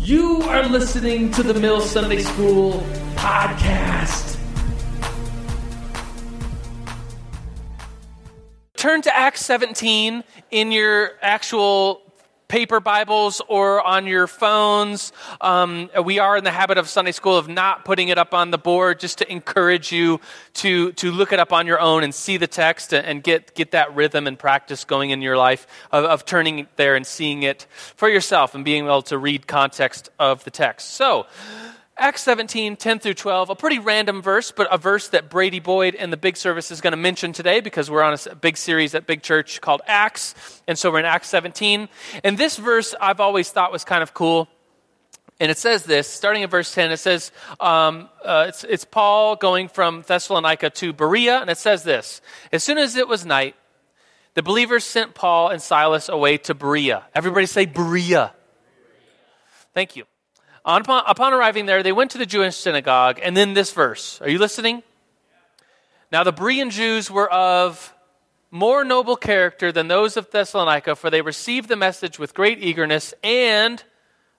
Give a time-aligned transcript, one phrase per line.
[0.00, 4.38] You are listening to the Mill Sunday School podcast.
[8.76, 10.22] Turn to Acts 17
[10.52, 12.07] in your actual
[12.48, 15.12] paper Bibles or on your phones.
[15.40, 18.50] Um, we are in the habit of Sunday school of not putting it up on
[18.50, 20.20] the board just to encourage you
[20.54, 23.72] to, to look it up on your own and see the text and get, get
[23.72, 27.66] that rhythm and practice going in your life of, of turning there and seeing it
[27.96, 30.92] for yourself and being able to read context of the text.
[30.94, 31.26] So,
[31.98, 35.96] Acts 17, 10 through 12, a pretty random verse, but a verse that Brady Boyd
[35.96, 38.94] in the big service is going to mention today because we're on a big series
[38.94, 40.62] at Big Church called Acts.
[40.68, 41.88] And so we're in Acts 17.
[42.22, 44.48] And this verse I've always thought was kind of cool.
[45.40, 49.34] And it says this, starting in verse 10, it says, um, uh, it's, it's Paul
[49.34, 52.20] going from Thessalonica to Berea, and it says this
[52.52, 53.56] As soon as it was night,
[54.34, 57.06] the believers sent Paul and Silas away to Berea.
[57.14, 58.34] Everybody say Berea.
[59.74, 60.04] Thank you.
[60.68, 64.20] Upon, upon, arriving there, they went to the Jewish synagogue, and then this verse.
[64.20, 64.82] Are you listening?
[66.12, 67.94] Now, the Berean Jews were of
[68.50, 73.14] more noble character than those of Thessalonica, for they received the message with great eagerness
[73.24, 73.82] and,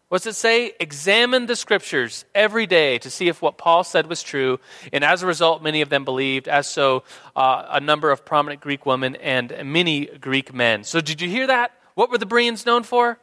[0.10, 0.74] what's it say?
[0.80, 4.60] Examined the scriptures every day to see if what Paul said was true.
[4.94, 7.06] And as a result, many of them believed, as so
[7.36, 10.84] uh, a number of prominent Greek women and many Greek men.
[10.84, 11.72] So, did you hear that?
[11.96, 13.18] What were the Bereans known for?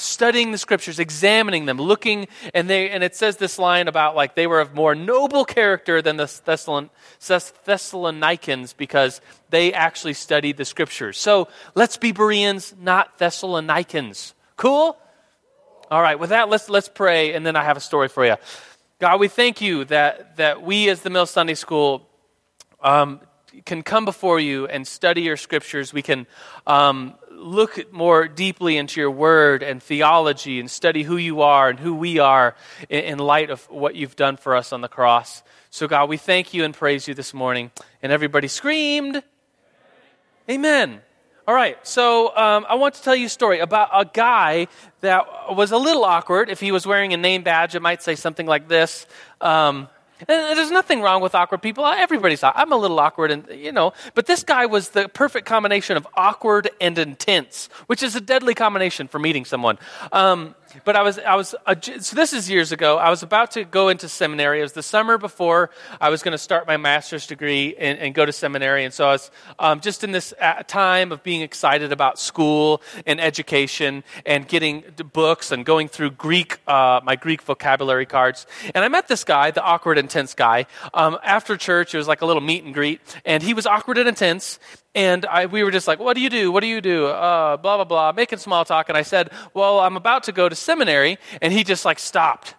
[0.00, 4.34] Studying the scriptures, examining them, looking, and they and it says this line about like
[4.34, 6.90] they were of more noble character than the Thessalon,
[7.64, 11.18] Thessalonians because they actually studied the scriptures.
[11.18, 14.34] So let's be Bereans, not Thessalonians.
[14.56, 14.96] Cool?
[15.90, 18.36] All right, with that, let's let's pray, and then I have a story for you.
[19.00, 22.08] God, we thank you that that we as the Mill Sunday School
[22.82, 23.20] um,
[23.64, 25.92] can come before you and study your scriptures.
[25.92, 26.26] We can
[26.66, 31.80] um, look more deeply into your word and theology and study who you are and
[31.80, 32.54] who we are
[32.88, 35.42] in, in, light of what you've done for us on the cross.
[35.70, 37.70] So, God, we thank you and praise you this morning.
[38.02, 39.22] And everybody screamed,
[40.48, 41.00] Amen.
[41.48, 44.68] All right, so um, I want to tell you a story about a guy
[45.00, 46.48] that was a little awkward.
[46.48, 49.06] If he was wearing a name badge, it might say something like this.
[49.40, 49.88] Um,
[50.28, 51.86] and there's nothing wrong with awkward people.
[51.86, 53.92] Everybody's I'm a little awkward, and you know.
[54.14, 58.54] But this guy was the perfect combination of awkward and intense, which is a deadly
[58.54, 59.78] combination for meeting someone.
[60.12, 60.54] Um,
[60.84, 61.54] but I was, I was,
[62.00, 62.98] so this is years ago.
[62.98, 64.60] I was about to go into seminary.
[64.60, 65.70] It was the summer before
[66.00, 68.84] I was going to start my master's degree and, and, go to seminary.
[68.84, 72.82] And so I was um, just in this uh, time of being excited about school
[73.06, 78.46] and education and getting books and going through Greek, uh, my Greek vocabulary cards.
[78.74, 80.66] And I met this guy, the awkward, intense guy.
[80.94, 83.00] Um, after church, it was like a little meet and greet.
[83.24, 84.58] And he was awkward and intense.
[84.94, 86.50] And I, we were just like, what do you do?
[86.50, 87.06] What do you do?
[87.06, 88.88] Uh, blah, blah, blah, making small talk.
[88.88, 91.18] And I said, well, I'm about to go to seminary.
[91.40, 92.54] And he just like stopped.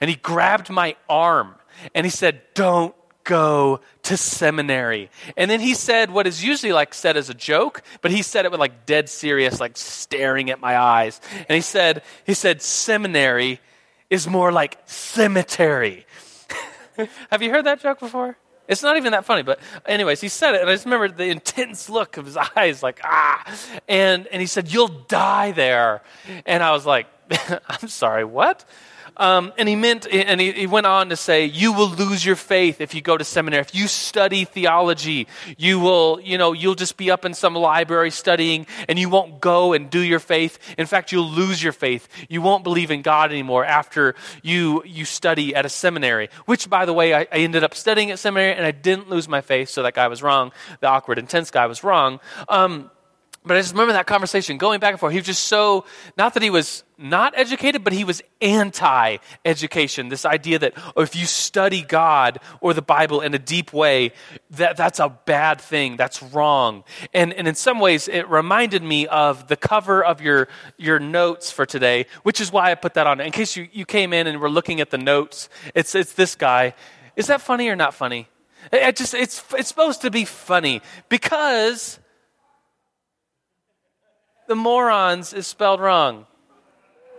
[0.00, 1.54] And he grabbed my arm
[1.94, 2.94] and he said, don't
[3.24, 5.10] go to seminary.
[5.36, 8.44] And then he said what is usually like said as a joke, but he said
[8.44, 11.20] it with like dead serious, like staring at my eyes.
[11.48, 13.60] And he said, he said, seminary
[14.10, 16.06] is more like cemetery.
[17.30, 18.36] Have you heard that joke before?
[18.66, 21.26] It's not even that funny, but anyways, he said it, and I just remember the
[21.26, 23.44] intense look of his eyes, like ah,
[23.88, 26.02] and and he said, "You'll die there,"
[26.46, 27.06] and I was like,
[27.68, 28.64] "I'm sorry, what?"
[29.16, 32.34] Um, and he meant, and he, he, went on to say, you will lose your
[32.34, 33.60] faith if you go to seminary.
[33.60, 38.10] If you study theology, you will, you know, you'll just be up in some library
[38.10, 40.58] studying and you won't go and do your faith.
[40.76, 42.08] In fact, you'll lose your faith.
[42.28, 46.84] You won't believe in God anymore after you, you study at a seminary, which by
[46.84, 49.68] the way, I, I ended up studying at seminary and I didn't lose my faith.
[49.68, 50.50] So that guy was wrong.
[50.80, 52.18] The awkward, intense guy was wrong.
[52.48, 52.90] Um,
[53.46, 55.12] but I just remember that conversation going back and forth.
[55.12, 55.84] He was just so,
[56.16, 60.08] not that he was not educated, but he was anti education.
[60.08, 64.12] This idea that oh, if you study God or the Bible in a deep way,
[64.52, 65.96] that, that's a bad thing.
[65.96, 66.84] That's wrong.
[67.12, 71.50] And, and in some ways, it reminded me of the cover of your, your notes
[71.50, 73.20] for today, which is why I put that on.
[73.20, 76.34] In case you, you came in and were looking at the notes, it's, it's this
[76.34, 76.74] guy.
[77.14, 78.26] Is that funny or not funny?
[78.72, 80.80] It just, it's, it's supposed to be funny
[81.10, 81.98] because
[84.46, 86.26] the morons is spelled wrong.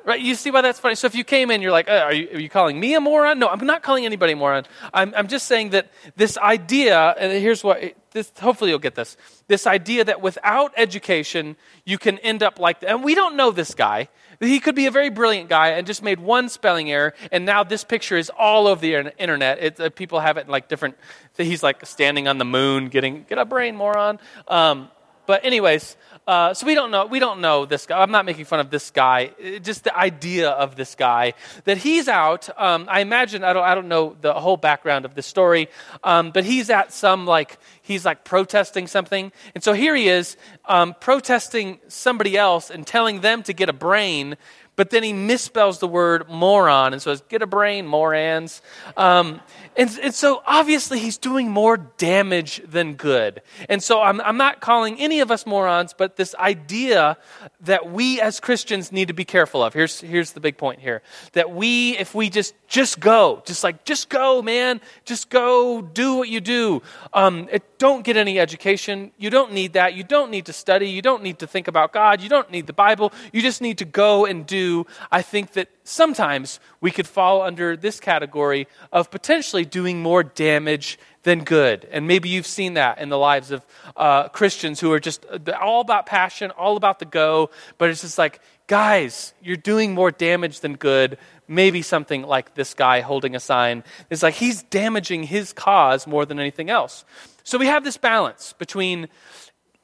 [0.06, 0.22] Right?
[0.22, 0.94] You see why that's funny?
[0.94, 3.01] So if you came in, you're like, uh, are, you, are, you, calling me a
[3.01, 3.39] moron?
[3.39, 4.66] No, I'm not calling anybody a moron.
[4.94, 7.81] I'm, I'm just saying that this idea, and here's what,
[8.12, 9.18] this, hopefully you'll get this,
[9.48, 11.56] this idea that without education,
[11.86, 14.10] you can end up like, and we don't know this guy.
[14.39, 17.63] He could be a very brilliant guy and just made one spelling error, and now
[17.63, 19.57] this picture is all over the internet.
[19.63, 20.98] It, uh, people have it in like different,
[21.36, 24.19] he's like standing on the moon, getting, get a brain, moron.
[24.48, 24.89] Um,
[25.25, 27.06] but anyways, uh, so we don't know.
[27.06, 28.01] We don't know this guy.
[28.01, 29.31] I'm not making fun of this guy.
[29.44, 31.33] Uh, just the idea of this guy
[31.66, 32.50] that he's out.
[32.60, 33.44] Um, I imagine.
[33.44, 33.63] I don't.
[33.63, 35.69] I don't know the whole background of the story,
[36.04, 40.36] um, but he's at some like he's like protesting something, and so here he is
[40.66, 44.36] um, protesting somebody else and telling them to get a brain
[44.75, 48.62] but then he misspells the word moron and says, get a brain, morons.
[48.98, 49.42] Um,
[49.77, 53.42] and, and, so obviously he's doing more damage than good.
[53.69, 57.18] And so I'm, I'm not calling any of us morons, but this idea
[57.62, 59.74] that we as Christians need to be careful of.
[59.74, 61.01] Here's, here's the big point here.
[61.33, 66.16] That we, if we just, just go, just like, just go, man, just go, do
[66.16, 66.81] what you do.
[67.13, 69.12] Um, it, don't get any education.
[69.18, 69.94] You don't need that.
[69.94, 70.89] You don't need to study.
[70.89, 72.22] You don't need to think about God.
[72.22, 73.12] You don't need the Bible.
[73.33, 74.65] You just need to go and do
[75.12, 80.98] I think that sometimes we could fall under this category of potentially doing more damage
[81.24, 81.88] than good.
[81.92, 83.66] And maybe you've seen that in the lives of
[83.98, 85.26] uh, Christians who are just
[85.60, 90.12] all about passion, all about the go, but it's just like, guys, you're doing more
[90.12, 91.18] damage than good.
[91.48, 96.26] Maybe something like this guy holding a sign is like he's damaging his cause more
[96.26, 97.06] than anything else.
[97.44, 99.08] So we have this balance between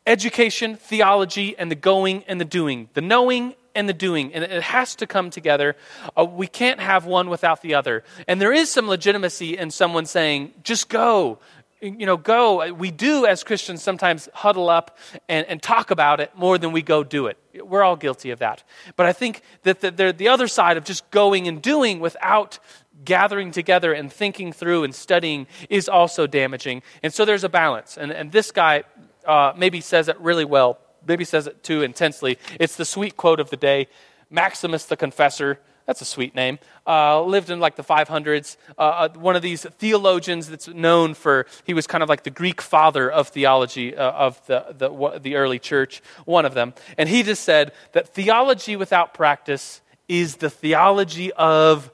[0.07, 4.63] education, theology, and the going and the doing, the knowing and the doing, and it
[4.63, 5.75] has to come together.
[6.17, 8.03] Uh, we can't have one without the other.
[8.27, 11.39] And there is some legitimacy in someone saying, just go.
[11.81, 12.71] You know, go.
[12.73, 16.83] We do, as Christians, sometimes huddle up and, and talk about it more than we
[16.83, 17.37] go do it.
[17.55, 18.63] We're all guilty of that.
[18.95, 22.59] But I think that the, the other side of just going and doing without
[23.03, 26.83] gathering together and thinking through and studying is also damaging.
[27.01, 27.97] And so there's a balance.
[27.97, 28.83] And, and this guy
[29.25, 32.37] uh, maybe says it really well maybe says it too intensely.
[32.59, 33.87] It's the sweet quote of the day
[34.29, 35.59] Maximus the Confessor.
[35.85, 36.59] That's a sweet name.
[36.87, 38.55] Uh, lived in like the 500s.
[38.77, 42.29] Uh, uh, one of these theologians that's known for, he was kind of like the
[42.29, 46.73] Greek father of theology uh, of the, the, the early church, one of them.
[46.97, 51.91] And he just said that theology without practice is the theology of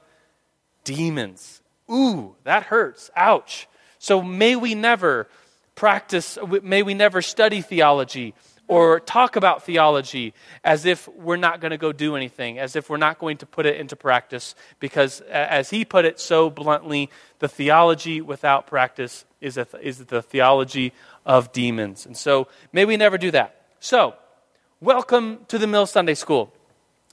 [0.84, 1.62] demons.
[1.90, 3.10] Ooh, that hurts.
[3.16, 3.68] Ouch.
[3.98, 5.28] So may we never
[5.74, 8.34] practice, may we never study theology
[8.68, 12.88] or talk about theology as if we're not going to go do anything, as if
[12.90, 17.10] we're not going to put it into practice, because as he put it so bluntly,
[17.38, 20.92] the theology without practice is, a, is the theology
[21.24, 22.04] of demons.
[22.04, 23.62] And so may we never do that.
[23.80, 24.14] So,
[24.80, 26.52] welcome to the Mill Sunday School.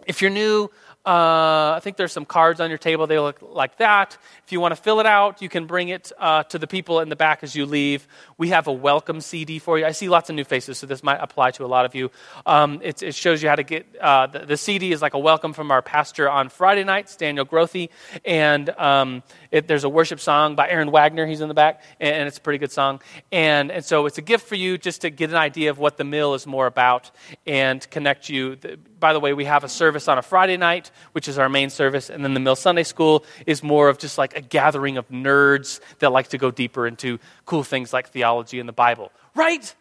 [0.05, 0.69] If you're new,
[1.05, 3.05] uh, I think there's some cards on your table.
[3.05, 4.17] They look like that.
[4.43, 6.99] If you want to fill it out, you can bring it uh, to the people
[6.99, 8.07] in the back as you leave.
[8.37, 9.85] We have a welcome CD for you.
[9.85, 12.09] I see lots of new faces, so this might apply to a lot of you.
[12.45, 15.19] Um, it, it, shows you how to get uh, the, the, CD is like a
[15.19, 17.89] welcome from our pastor on Friday nights, Daniel Grothe,
[18.25, 19.21] and um,
[19.51, 21.27] it, there's a worship song by Aaron Wagner.
[21.27, 23.01] He's in the back, and, and it's a pretty good song.
[23.31, 25.97] And, and so it's a gift for you just to get an idea of what
[25.97, 27.11] the mill is more about
[27.45, 28.57] and connect you.
[29.05, 31.69] By the way, we have a service on a Friday night which is our main
[31.69, 32.09] service.
[32.09, 35.79] And then the Mill Sunday School is more of just like a gathering of nerds
[35.99, 39.11] that like to go deeper into cool things like theology and the Bible.
[39.35, 39.75] Right?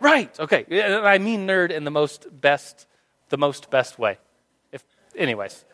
[0.00, 0.38] Right.
[0.38, 0.66] Okay.
[0.68, 2.86] And I mean nerd in the most best,
[3.30, 4.18] the most best way.
[4.70, 4.84] If,
[5.16, 5.64] anyways.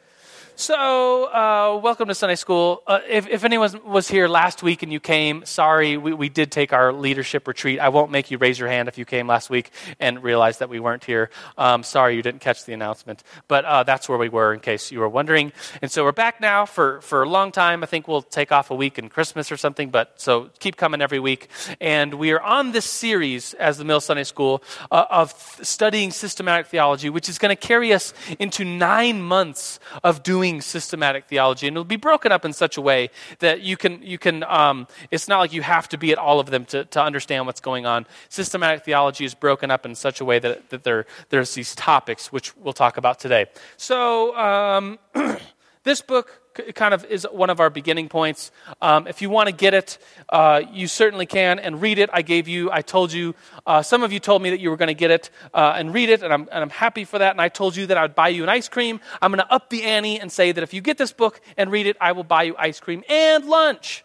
[0.61, 2.83] So, uh, welcome to Sunday School.
[2.87, 6.53] Uh, if, if, anyone was here last week and you came, sorry, we, we, did
[6.53, 7.81] take our leadership retreat.
[7.81, 10.69] I won't make you raise your hand if you came last week and realized that
[10.69, 11.31] we weren't here.
[11.57, 13.23] Um, sorry you didn't catch the announcement.
[13.49, 15.55] But uh, that's where we were, in case you were wondering.
[15.81, 17.83] And so we're back now for, for a long time.
[17.83, 21.01] I think we'll take off a week in Christmas or something, but so keep coming
[21.01, 21.49] every week.
[21.81, 26.67] And we are on this series as the Mill Sunday School uh, of studying systematic
[26.67, 31.67] theology, which is going to carry us into nine months of doing doing systematic theology,
[31.67, 34.87] and it'll be broken up in such a way that you can, you can um,
[35.11, 37.61] it's not like you have to be at all of them to, to understand what's
[37.61, 38.07] going on.
[38.29, 42.33] Systematic theology is broken up in such a way that, that there, there's these topics,
[42.33, 43.47] which we'll talk about today.
[43.77, 44.99] So, um,
[45.85, 46.40] this book
[46.75, 48.51] kind of is one of our beginning points.
[48.81, 52.11] Um, if you want to get it, uh, you certainly can and read it.
[52.13, 53.35] I gave you, I told you,
[53.67, 55.95] uh, some of you told me that you were going to get it uh, and
[55.95, 57.33] read it, and I'm, and I'm happy for that.
[57.33, 59.01] And I told you that I would buy you an ice cream.
[59.23, 61.71] I'm going to up the ante and say that if you get this book and
[61.71, 64.05] read it, I will buy you ice cream and lunch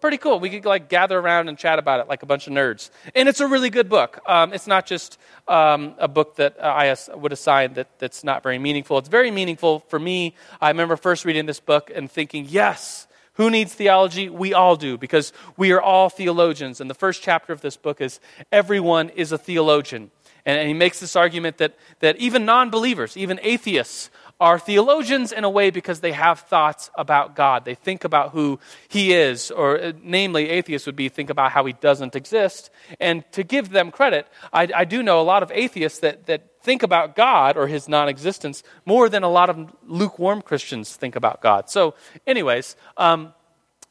[0.00, 0.40] pretty cool.
[0.40, 2.90] We could like gather around and chat about it like a bunch of nerds.
[3.14, 4.20] And it's a really good book.
[4.26, 8.58] Um, it's not just um, a book that I would assign that, that's not very
[8.58, 8.98] meaningful.
[8.98, 10.34] It's very meaningful for me.
[10.60, 14.28] I remember first reading this book and thinking, yes, who needs theology?
[14.28, 16.80] We all do because we are all theologians.
[16.80, 18.20] And the first chapter of this book is
[18.52, 20.10] everyone is a theologian.
[20.44, 25.32] And, and he makes this argument that, that even non believers, even atheists, are theologians
[25.32, 27.64] in a way because they have thoughts about God.
[27.64, 31.64] They think about who He is, or uh, namely, atheists would be think about how
[31.66, 32.70] He doesn't exist.
[32.98, 36.62] And to give them credit, I, I do know a lot of atheists that, that
[36.62, 41.14] think about God or His non existence more than a lot of lukewarm Christians think
[41.14, 41.68] about God.
[41.68, 41.94] So,
[42.26, 43.34] anyways, um,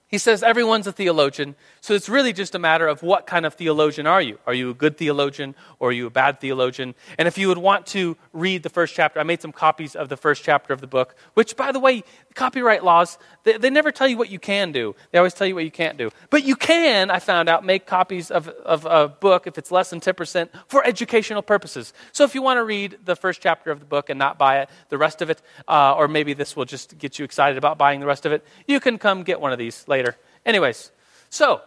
[0.10, 3.54] he says everyone's a theologian, so it's really just a matter of what kind of
[3.54, 4.38] theologian are you?
[4.46, 6.96] Are you a good theologian or are you a bad theologian?
[7.18, 10.10] And if you would want to read the first chapter, I made some copies of
[10.10, 12.04] the first chapter of the book, which, by the way,
[12.36, 14.96] copyright laws, they, they never tell you what you can do.
[15.12, 16.12] They always tell you what you can't do.
[16.30, 19.90] But you can, I found out, make copies of, of a book if it's less
[19.90, 21.94] than 10% for educational purposes.
[22.12, 24.60] So if you want to read the first chapter of the book and not buy
[24.60, 27.78] it, the rest of it, uh, or maybe this will just get you excited about
[27.78, 30.18] buying the rest of it, you can come get one of these later.
[30.46, 30.92] Anyways,
[31.30, 31.62] so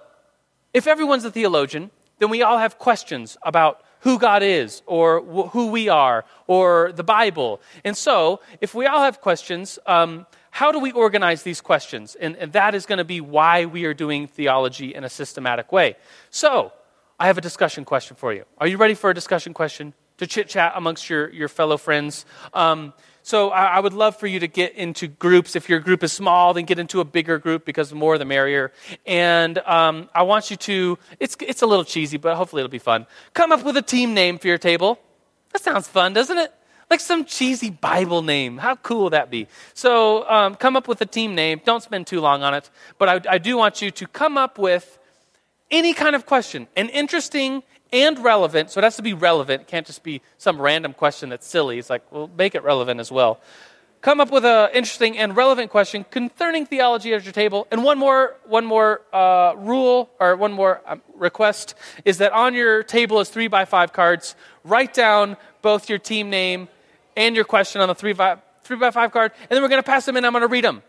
[0.75, 5.51] if everyone's a theologian, then we all have questions about who God is or wh-
[5.51, 7.61] who we are or the Bible.
[7.85, 12.15] And so, if we all have questions, um, how do we organize these questions?
[12.15, 15.73] And, and that is going to be why we are doing theology in a systematic
[15.73, 15.97] way.
[16.31, 16.73] So,
[17.19, 18.45] I have a discussion question for you.
[18.59, 22.27] Are you ready for a discussion question to chit chat amongst your, your fellow friends?
[22.53, 22.93] Um,
[23.23, 25.55] so I, would love for you to get into groups.
[25.55, 28.25] If your group is small, then get into a bigger group because the more the
[28.25, 28.73] merrier.
[29.07, 32.79] And um, I want you to, it's, it's a little cheesy, but hopefully it'll be
[32.79, 33.07] fun.
[33.33, 34.99] Come up with a team name for your table.
[35.53, 36.53] That sounds fun, doesn't it?
[36.91, 38.59] Like some cheesy Bible name.
[38.59, 39.47] How cool would that be?
[39.73, 41.61] So um, come up with a team name.
[41.65, 42.71] Don't spend too long on it.
[42.99, 44.99] But I, I do want you to come up with
[45.71, 47.63] any kind of question, an interesting
[47.93, 48.71] and relevant.
[48.71, 49.63] So it has to be relevant.
[49.63, 51.79] It can't just be some random question that's silly.
[51.79, 53.41] It's like, well, make it relevant as well.
[54.01, 57.69] Come up with an interesting and relevant question concerning theology at your table.
[57.71, 62.55] And one more, one more uh, rule or one more um, request is that on
[62.55, 64.35] your table is three by five cards.
[64.65, 66.67] Write down both your team name
[67.17, 69.83] and your question on the three by, three by five card, and then we're going
[69.83, 70.25] to pass them in.
[70.25, 70.83] I'm going to read them.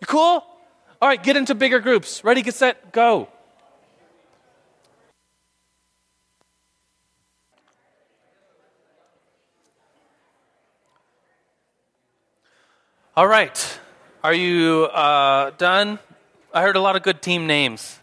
[0.00, 0.44] You cool?
[1.02, 2.22] All right, get into bigger groups.
[2.22, 3.28] Ready, get set, go.
[13.16, 13.78] All right.
[14.24, 16.00] Are you uh, done?
[16.52, 18.00] I heard a lot of good team names.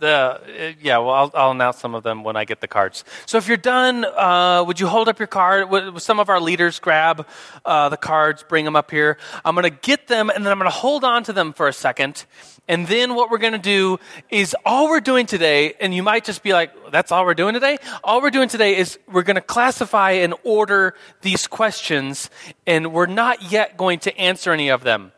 [0.00, 3.04] The, uh, yeah, well, I'll, I'll, announce some of them when I get the cards.
[3.26, 5.68] So if you're done, uh, would you hold up your card?
[5.68, 7.26] Would, some of our leaders grab
[7.66, 9.18] uh, the cards, bring them up here?
[9.44, 11.68] I'm going to get them, and then I'm going to hold on to them for
[11.68, 12.24] a second.
[12.66, 13.98] And then what we're going to do
[14.30, 17.52] is all we're doing today, and you might just be like, that's all we're doing
[17.52, 17.76] today?
[18.02, 22.30] All we're doing today is we're going to classify and order these questions,
[22.66, 25.12] and we're not yet going to answer any of them.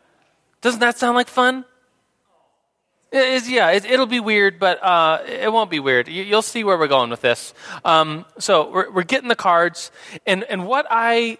[0.59, 1.63] Doesn't that sound like fun?
[3.13, 6.07] Yeah, it, will be weird, but uh, it won't be weird.
[6.07, 7.53] You, will see where we're going with this.
[7.85, 9.91] Um, so we're, we're getting the cards,
[10.25, 11.37] and, and what I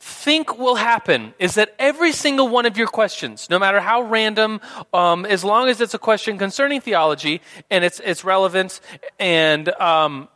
[0.00, 4.60] think will happen is that every single one of your questions, no matter how random,
[4.92, 7.40] um, as long as it's a question concerning theology
[7.70, 8.80] and it's, it's relevant
[9.18, 10.28] and um,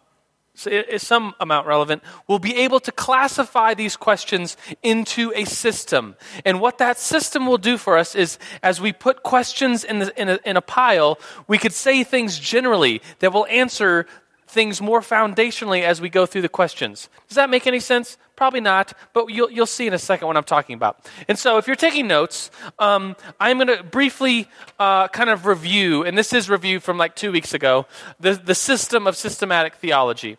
[0.66, 6.16] is some amount relevant, we'll be able to classify these questions into a system.
[6.44, 10.20] And what that system will do for us is, as we put questions in, the,
[10.20, 14.06] in, a, in a pile, we could say things generally that will answer
[14.48, 17.08] things more foundationally as we go through the questions.
[17.28, 18.16] Does that make any sense?
[18.34, 21.06] Probably not, but you'll, you'll see in a second what I'm talking about.
[21.28, 24.48] And so, if you're taking notes, um, I'm going to briefly
[24.78, 27.86] uh, kind of review, and this is review from like two weeks ago,
[28.20, 30.38] the, the system of systematic theology.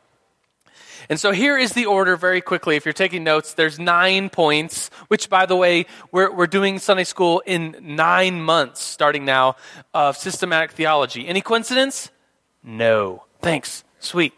[1.10, 2.76] And so here is the order very quickly.
[2.76, 7.04] If you're taking notes, there's nine points, which, by the way, we're, we're doing Sunday
[7.04, 9.56] school in nine months starting now
[9.94, 11.28] of systematic theology.
[11.28, 12.10] Any coincidence?
[12.64, 13.24] No.
[13.42, 13.84] Thanks.
[14.00, 14.34] Sweet.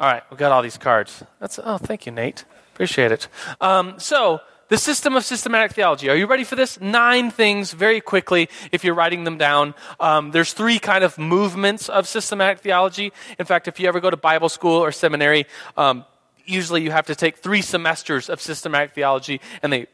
[0.00, 1.22] All right, we got all these cards.
[1.38, 2.44] That's oh, thank you, Nate.
[2.72, 3.28] Appreciate it.
[3.60, 4.40] Um, so
[4.72, 6.08] the system of systematic theology.
[6.08, 6.80] Are you ready for this?
[6.80, 9.74] Nine things very quickly if you're writing them down.
[10.00, 13.12] Um, there's three kind of movements of systematic theology.
[13.38, 15.44] In fact, if you ever go to Bible school or seminary,
[15.76, 16.06] um,
[16.46, 19.88] usually you have to take three semesters of systematic theology, and they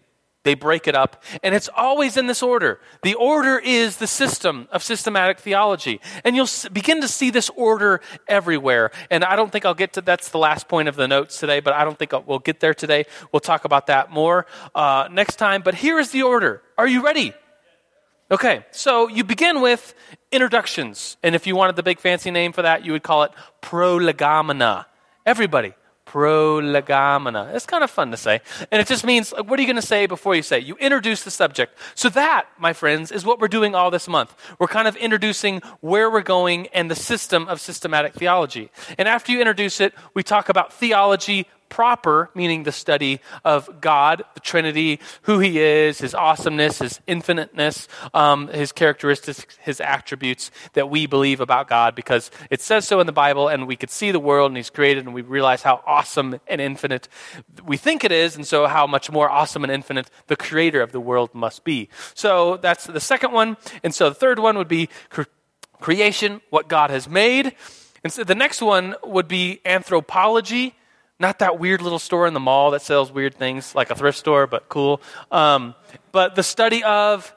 [0.44, 2.80] they break it up, and it's always in this order.
[3.02, 6.00] The order is the system of systematic theology.
[6.24, 8.90] And you'll begin to see this order everywhere.
[9.10, 11.60] And I don't think I'll get to that's the last point of the notes today,
[11.60, 13.04] but I don't think I'll, we'll get there today.
[13.32, 15.62] We'll talk about that more uh, next time.
[15.62, 16.62] But here is the order.
[16.78, 17.34] Are you ready?
[18.30, 19.94] Okay, so you begin with
[20.30, 21.16] introductions.
[21.22, 24.86] And if you wanted the big fancy name for that, you would call it prolegomena.
[25.26, 25.74] Everybody,
[26.08, 27.50] prolegomena.
[27.54, 28.40] It's kind of fun to say.
[28.72, 30.58] And it just means, what are you going to say before you say?
[30.58, 31.78] You introduce the subject.
[31.94, 34.34] So that, my friends, is what we're doing all this month.
[34.58, 38.70] We're kind of introducing where we're going and the system of systematic theology.
[38.96, 44.22] And after you introduce it, we talk about theology proper, meaning the study of God,
[44.34, 50.90] the Trinity, who He is, His awesomeness, His infiniteness, um, His characteristics, His attributes that
[50.90, 54.10] we believe about God because it says so in the Bible and we could see
[54.10, 57.08] the world and He's created and we realize how awesome and infinite
[57.64, 60.92] we think it is and so how much more awesome and infinite the creator of
[60.92, 61.88] the world must be.
[62.14, 63.56] So that's the second one.
[63.82, 65.22] And so the third one would be cre-
[65.80, 67.54] creation, what God has made.
[68.04, 70.74] And so the next one would be anthropology,
[71.20, 74.18] not that weird little store in the mall that sells weird things, like a thrift
[74.18, 75.00] store, but cool.
[75.30, 75.74] Um,
[76.12, 77.34] but the study of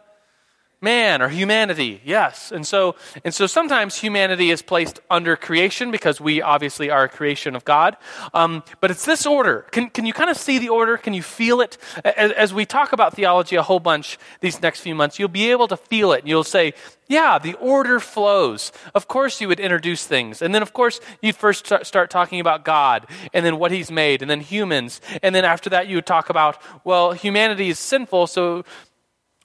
[0.82, 2.02] man or humanity.
[2.04, 2.52] Yes.
[2.52, 7.10] And so and so sometimes humanity is placed under creation because we obviously are a
[7.10, 7.98] creation of god.
[8.34, 9.68] Um, but it's this order.
[9.72, 10.98] Can, can you kind of see the order?
[10.98, 11.78] Can you feel it?
[12.04, 15.52] As, as we talk about theology a whole bunch these next few months you'll be
[15.52, 16.74] able to feel it and you'll say
[17.08, 18.72] yeah the order flows.
[18.96, 20.42] Of course you would introduce things.
[20.42, 23.92] And then of course you'd first start, start talking about god and then what he's
[23.92, 25.00] made and then humans.
[25.22, 28.64] And then after that you would talk about well humanity is sinful so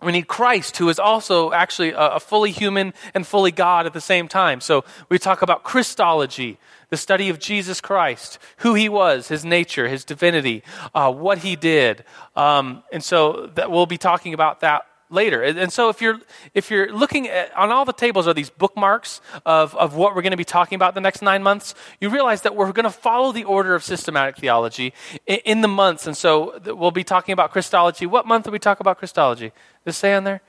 [0.03, 4.01] we need Christ, who is also actually a, fully human and fully God at the
[4.01, 4.61] same time.
[4.61, 6.59] So we talk about Christology,
[6.91, 10.63] the study of Jesus Christ, who he was, his nature, his divinity,
[10.95, 12.05] uh, what he did.
[12.37, 14.87] Um, and so that we'll be talking about that
[15.17, 15.43] later.
[15.43, 16.21] And so if you're
[16.55, 20.23] if you're looking at on all the tables are these bookmarks of, of what we're
[20.23, 22.91] going to be talking about the next nine months, you realize that we're going to
[22.91, 24.93] follow the order of systematic theology
[25.27, 26.07] in, in the months.
[26.07, 28.07] And so we'll be talking about Christology.
[28.07, 29.53] What month do we talk about Christology?
[29.85, 30.41] Does it say on there?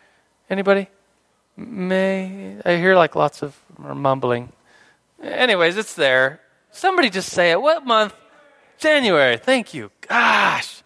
[0.50, 0.88] Anybody?
[1.56, 4.52] May I hear like lots of mumbling.
[5.22, 6.42] Anyways, it's there.
[6.70, 7.60] Somebody just say it.
[7.60, 8.14] What month?
[8.78, 9.38] January.
[9.38, 9.90] Thank you.
[10.08, 10.84] Gosh.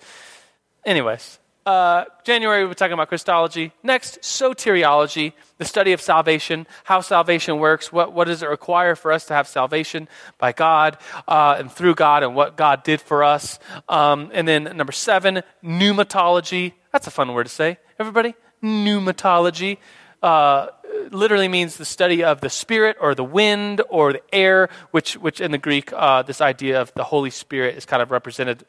[0.86, 3.72] Anyways, uh, January, we were talking about Christology.
[3.84, 9.12] Next, soteriology, the study of salvation, how salvation works, what, what does it require for
[9.12, 13.24] us to have salvation by God uh, and through God, and what God did for
[13.24, 13.60] us.
[13.88, 16.74] Um, and then number seven, pneumatology.
[16.92, 17.78] That's a fun word to say.
[18.00, 18.36] Everybody?
[18.64, 19.78] Pneumatology.
[20.22, 20.68] Uh,
[21.12, 25.42] literally means the study of the spirit or the wind or the air, which, which
[25.42, 28.64] in the Greek, uh, this idea of the Holy Spirit is kind of represented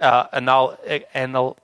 [0.00, 0.78] uh, anal-
[1.14, 1.58] anal-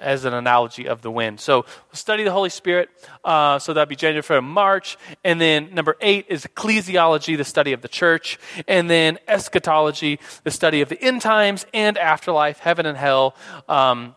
[0.00, 1.40] as an analogy of the wind.
[1.40, 2.88] So study the Holy Spirit.
[3.24, 4.96] Uh, so that'd be January, February, March.
[5.24, 8.38] And then number eight is ecclesiology, the study of the church.
[8.66, 13.34] And then eschatology, the study of the end times and afterlife, heaven and hell.
[13.68, 14.14] Um,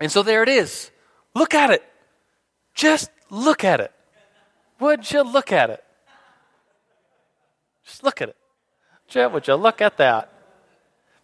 [0.00, 0.90] and so there it is.
[1.34, 1.82] Look at it.
[2.74, 3.92] Just look at it.
[4.80, 5.82] Would you look at it?
[7.84, 8.36] Just look at it.
[9.32, 10.32] Would you look at that?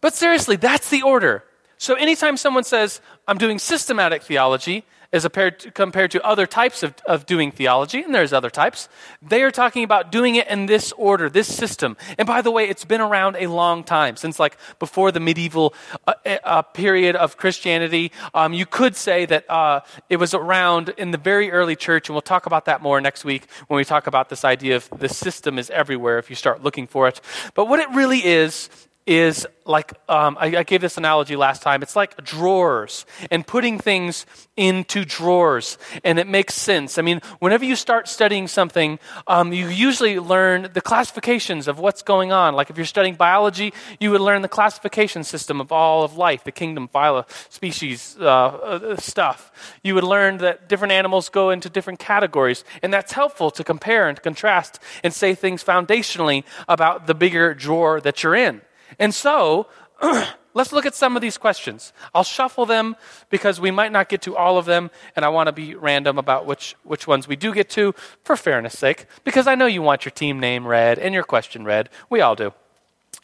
[0.00, 1.44] But seriously, that's the order.
[1.82, 5.26] So anytime someone says, I'm doing systematic theology, as
[5.74, 8.88] compared to other types of, of doing theology, and there's other types,
[9.20, 11.96] they are talking about doing it in this order, this system.
[12.18, 15.74] And by the way, it's been around a long time, since like before the medieval
[16.06, 16.14] uh,
[16.44, 18.12] uh, period of Christianity.
[18.32, 22.14] Um, you could say that uh, it was around in the very early church, and
[22.14, 25.08] we'll talk about that more next week when we talk about this idea of the
[25.08, 27.20] system is everywhere if you start looking for it.
[27.54, 28.70] But what it really is,
[29.06, 31.82] is like um, I, I, gave this analogy last time.
[31.82, 36.98] It's like drawers and putting things into drawers and it makes sense.
[36.98, 42.02] I mean whenever you start studying something um, you usually learn the classifications of what's
[42.02, 42.54] going on.
[42.54, 46.44] Like if you're studying biology you would learn the classification system of all of life
[46.44, 49.52] the kingdom phyla species uh, uh, stuff.
[49.82, 54.08] You would learn that different animals go into different categories and that's helpful to compare
[54.08, 58.60] and contrast and say things foundationally about the bigger drawer that you're in
[58.98, 59.66] and so,
[60.54, 61.92] let's look at some of these questions.
[62.14, 62.96] I'll shuffle them
[63.30, 66.18] because we might not get to all of them, and I want to be random
[66.18, 69.82] about which, which ones we do get to for fairness sake, because I know you
[69.82, 71.88] want your team name read and your question read.
[72.10, 72.52] We all do.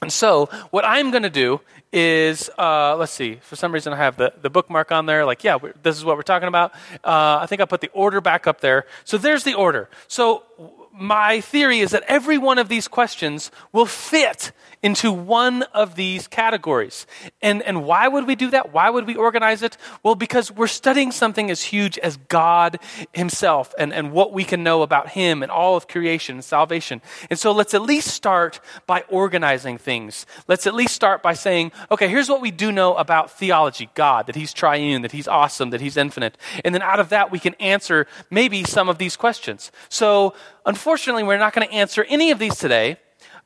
[0.01, 1.61] And so, what I'm going to do
[1.93, 5.25] is, uh, let's see, for some reason I have the, the bookmark on there.
[5.25, 6.73] Like, yeah, this is what we're talking about.
[7.03, 8.87] Uh, I think I put the order back up there.
[9.05, 9.89] So, there's the order.
[10.07, 10.45] So,
[10.93, 16.29] my theory is that every one of these questions will fit into one of these
[16.29, 17.07] categories.
[17.43, 18.73] And, and why would we do that?
[18.73, 19.77] Why would we organize it?
[20.03, 22.79] Well, because we're studying something as huge as God
[23.13, 27.03] Himself and, and what we can know about Him and all of creation and salvation.
[27.31, 30.27] And so let's at least start by organizing things.
[30.47, 34.27] Let's at least start by saying, okay, here's what we do know about theology God,
[34.27, 36.39] that He's triune, that He's awesome, that He's infinite.
[36.65, 39.73] And then out of that, we can answer maybe some of these questions.
[39.89, 42.99] So, unfortunately, we're not going to answer any of these today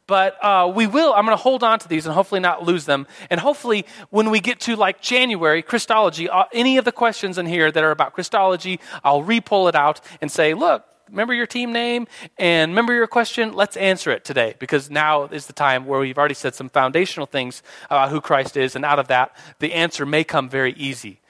[0.06, 1.12] but uh, we will.
[1.14, 3.06] I'm going to hold on to these and hopefully not lose them.
[3.30, 7.46] And hopefully, when we get to like January, Christology, uh, any of the questions in
[7.46, 11.46] here that are about Christology, I'll re pull it out and say, look, remember your
[11.46, 12.06] team name
[12.38, 13.52] and remember your question.
[13.52, 17.26] Let's answer it today because now is the time where we've already said some foundational
[17.26, 21.20] things about who Christ is, and out of that, the answer may come very easy.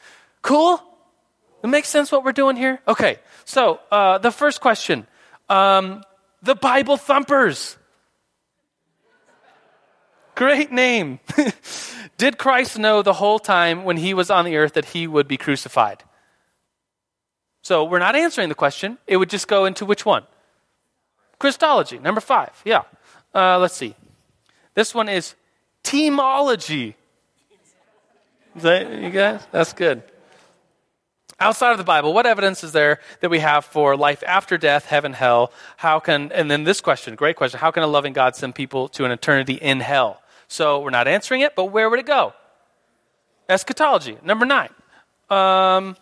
[0.41, 0.83] Cool?
[1.63, 2.81] It makes sense what we're doing here?
[2.89, 5.07] Okay, so uh, the first question
[5.49, 6.03] um,
[6.43, 7.77] the Bible Thumpers.
[10.43, 11.21] Great name.
[12.19, 15.29] Did Christ know the whole time when he was on the earth that he would
[15.29, 16.03] be crucified?
[17.63, 18.99] So we're not answering the question.
[19.07, 20.25] It would just go into which one?
[21.39, 22.51] Christology, number five.
[22.65, 22.83] Yeah.
[23.33, 23.95] Uh, let's see.
[24.75, 25.37] This one is
[25.85, 26.95] teamology.
[28.57, 29.47] Is that you guys?
[29.53, 30.03] That's good.
[31.39, 34.87] Outside of the Bible, what evidence is there that we have for life after death,
[34.87, 35.53] heaven, hell?
[35.77, 38.89] How can, and then this question, great question, how can a loving God send people
[38.89, 40.22] to an eternity in hell?
[40.53, 42.35] So we're not answering it, but where would it go?
[43.49, 44.69] Eschatology, number nine.
[45.31, 45.97] Um,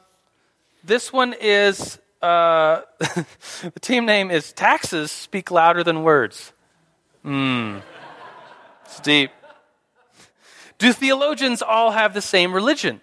[0.82, 6.52] this one is uh, the team name is Taxes Speak Louder Than Words.
[7.22, 7.78] Hmm.
[8.86, 9.30] It's deep.
[10.78, 13.00] Do theologians all have the same religion?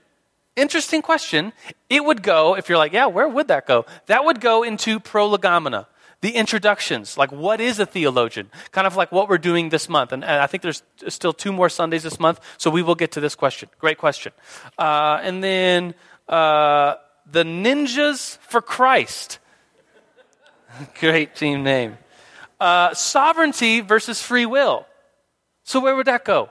[0.57, 1.53] Interesting question.
[1.89, 3.85] It would go, if you're like, yeah, where would that go?
[4.07, 5.87] That would go into prolegomena,
[6.21, 7.17] the introductions.
[7.17, 8.49] Like, what is a theologian?
[8.71, 10.11] Kind of like what we're doing this month.
[10.11, 13.11] And, and I think there's still two more Sundays this month, so we will get
[13.13, 13.69] to this question.
[13.79, 14.33] Great question.
[14.77, 15.93] Uh, and then
[16.27, 16.95] uh,
[17.29, 19.39] the Ninjas for Christ.
[20.99, 21.97] Great team name.
[22.59, 24.85] Uh, sovereignty versus free will.
[25.63, 26.49] So, where would that go?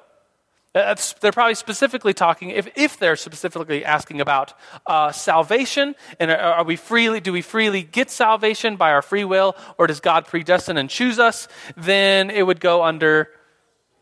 [0.76, 4.52] That's, they're probably specifically talking, if, if they're specifically asking about
[4.86, 9.24] uh, salvation, and are, are, we freely, do we freely get salvation by our free
[9.24, 11.48] will, or does God predestine and choose us?
[11.78, 13.30] Then it would go under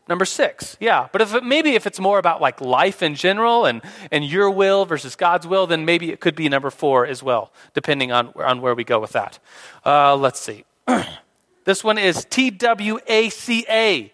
[0.09, 0.75] number six.
[0.81, 4.25] Yeah, but if it, maybe if it's more about like life in general and, and
[4.25, 8.11] your will versus God's will, then maybe it could be number four as well, depending
[8.11, 9.39] on, on where we go with that.
[9.85, 10.65] Uh, let's see.
[11.63, 14.11] this one is TWACA,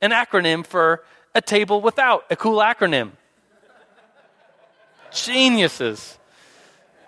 [0.00, 1.02] an acronym for
[1.34, 3.12] a table without a cool acronym.
[5.12, 6.18] Geniuses.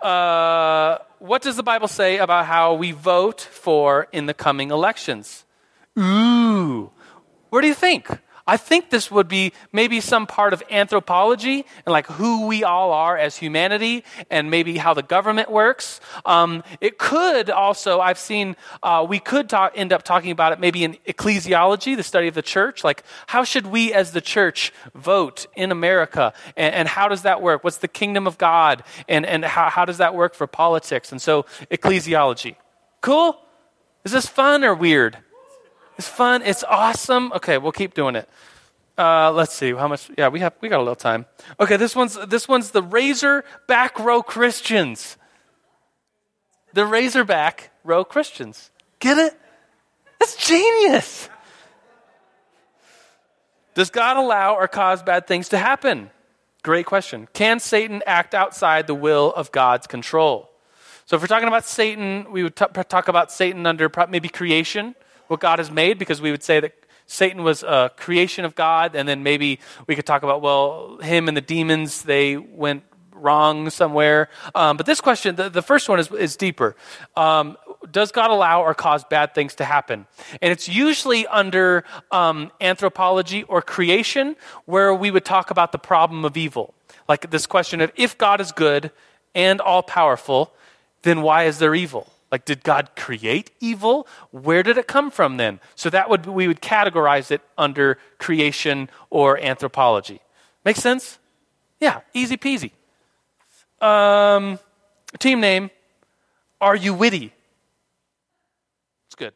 [0.01, 5.45] Uh, what does the Bible say about how we vote for in the coming elections?
[5.97, 6.91] Ooh,
[7.49, 8.07] where do you think?
[8.47, 12.93] I think this would be maybe some part of anthropology and like who we all
[12.93, 15.99] are as humanity and maybe how the government works.
[16.25, 20.59] Um, it could also, I've seen, uh, we could talk, end up talking about it
[20.59, 22.85] maybe in ecclesiology, the study of the church.
[22.85, 26.33] Like, how should we as the church vote in America?
[26.55, 27.65] And, and how does that work?
[27.65, 28.83] What's the kingdom of God?
[29.09, 31.11] And, and how, how does that work for politics?
[31.11, 32.55] And so, ecclesiology.
[33.01, 33.37] Cool?
[34.05, 35.17] Is this fun or weird?
[35.97, 36.41] It's fun.
[36.43, 37.31] It's awesome.
[37.33, 38.29] Okay, we'll keep doing it.
[38.97, 40.09] Uh, let's see how much.
[40.17, 41.25] Yeah, we have we got a little time.
[41.59, 45.17] Okay, this one's this one's the Razor Back Row Christians.
[46.73, 48.71] The Razorback Row Christians.
[48.99, 49.39] Get it?
[50.19, 51.29] That's genius.
[53.75, 56.09] Does God allow or cause bad things to happen?
[56.63, 57.27] Great question.
[57.33, 60.49] Can Satan act outside the will of God's control?
[61.05, 64.95] So, if we're talking about Satan, we would t- talk about Satan under maybe creation
[65.27, 66.73] what God has made because we would say that
[67.07, 71.29] Satan was a creation of God, and then maybe we could talk about, well, him
[71.29, 74.29] and the demons, they went wrong somewhere.
[74.53, 76.75] Um, but this question, the, the first one is, is deeper.
[77.15, 77.57] Um,
[77.89, 80.05] does God allow or cause bad things to happen?
[80.41, 84.35] And it's usually under um, anthropology or creation
[84.65, 86.73] where we would talk about the problem of evil.
[87.07, 88.91] Like this question of if God is good
[89.33, 90.53] and all powerful,
[91.03, 92.11] then why is there evil?
[92.31, 94.07] Like, did God create evil?
[94.31, 95.59] Where did it come from then?
[95.75, 100.19] So that would we would categorize it under creation or anthropology.
[100.65, 101.19] Make sense?
[101.79, 102.71] Yeah, easy peasy.
[103.81, 104.59] Um,
[105.19, 105.69] team name:
[106.59, 107.33] Are you witty?
[109.07, 109.33] It's good.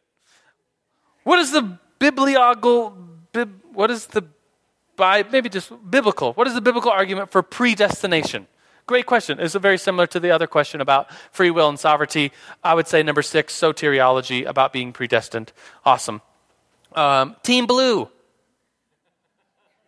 [1.24, 2.98] What is the biblical?
[3.32, 4.26] Bib, what is the
[4.98, 6.34] by maybe just biblical?
[6.34, 8.48] What is the biblical argument for predestination?
[8.86, 9.40] Great question.
[9.40, 12.32] It's very similar to the other question about free will and sovereignty.
[12.64, 15.54] I would say number six, soteriology, about being predestined.
[15.86, 16.22] Awesome.
[16.94, 18.10] Um, Team Blue.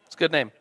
[0.06, 0.52] It's a good name.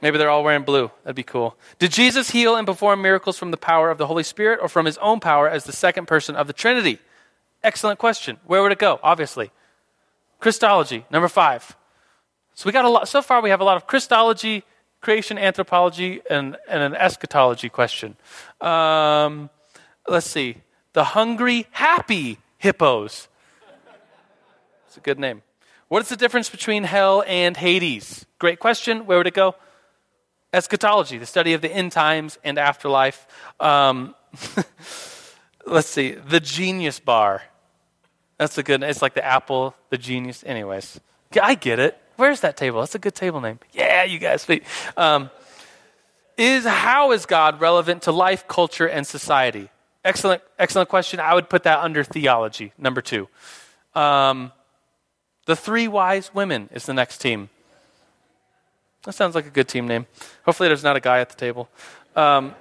[0.00, 0.90] Maybe they're all wearing blue.
[1.02, 1.56] That'd be cool.
[1.78, 4.86] Did Jesus heal and perform miracles from the power of the Holy Spirit or from
[4.86, 7.00] his own power as the second person of the Trinity?
[7.64, 8.38] Excellent question.
[8.46, 9.00] Where would it go?
[9.02, 9.50] Obviously.
[10.38, 11.76] Christology, number five.
[12.54, 14.62] So we got a lot so far we have a lot of Christology,
[15.00, 18.16] creation anthropology and, and an eschatology question.
[18.60, 19.50] Um,
[20.08, 20.58] let's see.
[20.92, 23.28] The hungry, happy hippos.
[24.86, 25.42] It's a good name.
[25.88, 28.26] What is the difference between hell and Hades?
[28.38, 29.06] Great question.
[29.06, 29.54] Where would it go?
[30.52, 33.26] Eschatology, the study of the end times and afterlife.
[33.60, 34.14] Um,
[35.66, 36.12] let's see.
[36.12, 37.42] The genius bar.
[38.38, 38.82] That's a good.
[38.82, 40.44] It's like the apple, the genius.
[40.46, 41.00] Anyways,
[41.40, 41.98] I get it.
[42.18, 42.80] Where's that table?
[42.80, 43.60] That's a good table name.
[43.72, 44.44] Yeah, you guys.
[44.96, 45.30] Um,
[46.36, 49.70] is how is God relevant to life, culture, and society?
[50.04, 51.20] Excellent, excellent question.
[51.20, 52.72] I would put that under theology.
[52.76, 53.28] Number two,
[53.94, 54.50] um,
[55.46, 57.50] the three wise women is the next team.
[59.04, 60.06] That sounds like a good team name.
[60.44, 61.68] Hopefully, there's not a guy at the table.
[62.16, 62.56] Um,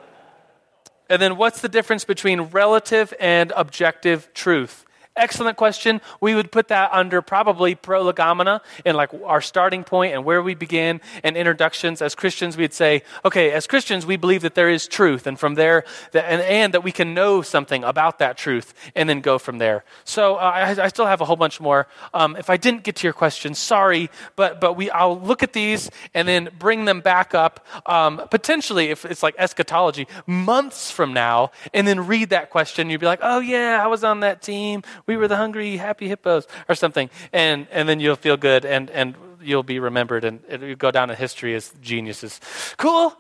[1.10, 4.86] and then, what's the difference between relative and objective truth?
[5.18, 6.00] Excellent question.
[6.22, 10.54] We would put that under probably prolegomena and like our starting point and where we
[10.54, 12.02] begin and introductions.
[12.02, 15.56] As Christians, we'd say, okay, as Christians, we believe that there is truth, and from
[15.56, 19.40] there, that, and, and that we can know something about that truth, and then go
[19.40, 19.84] from there.
[20.06, 21.88] So uh, I, I, still have a whole bunch more.
[22.14, 25.54] Um, if I didn't get to your question, sorry, but but we I'll look at
[25.54, 31.14] these and then bring them back up um, potentially if it's like eschatology months from
[31.14, 32.90] now, and then read that question.
[32.90, 36.08] You'd be like, oh yeah, I was on that team we were the hungry, happy
[36.08, 37.10] hippos, or something.
[37.34, 41.10] And, and then you'll feel good and, and you'll be remembered and you'll go down
[41.10, 42.40] in history as geniuses.
[42.78, 43.18] Cool?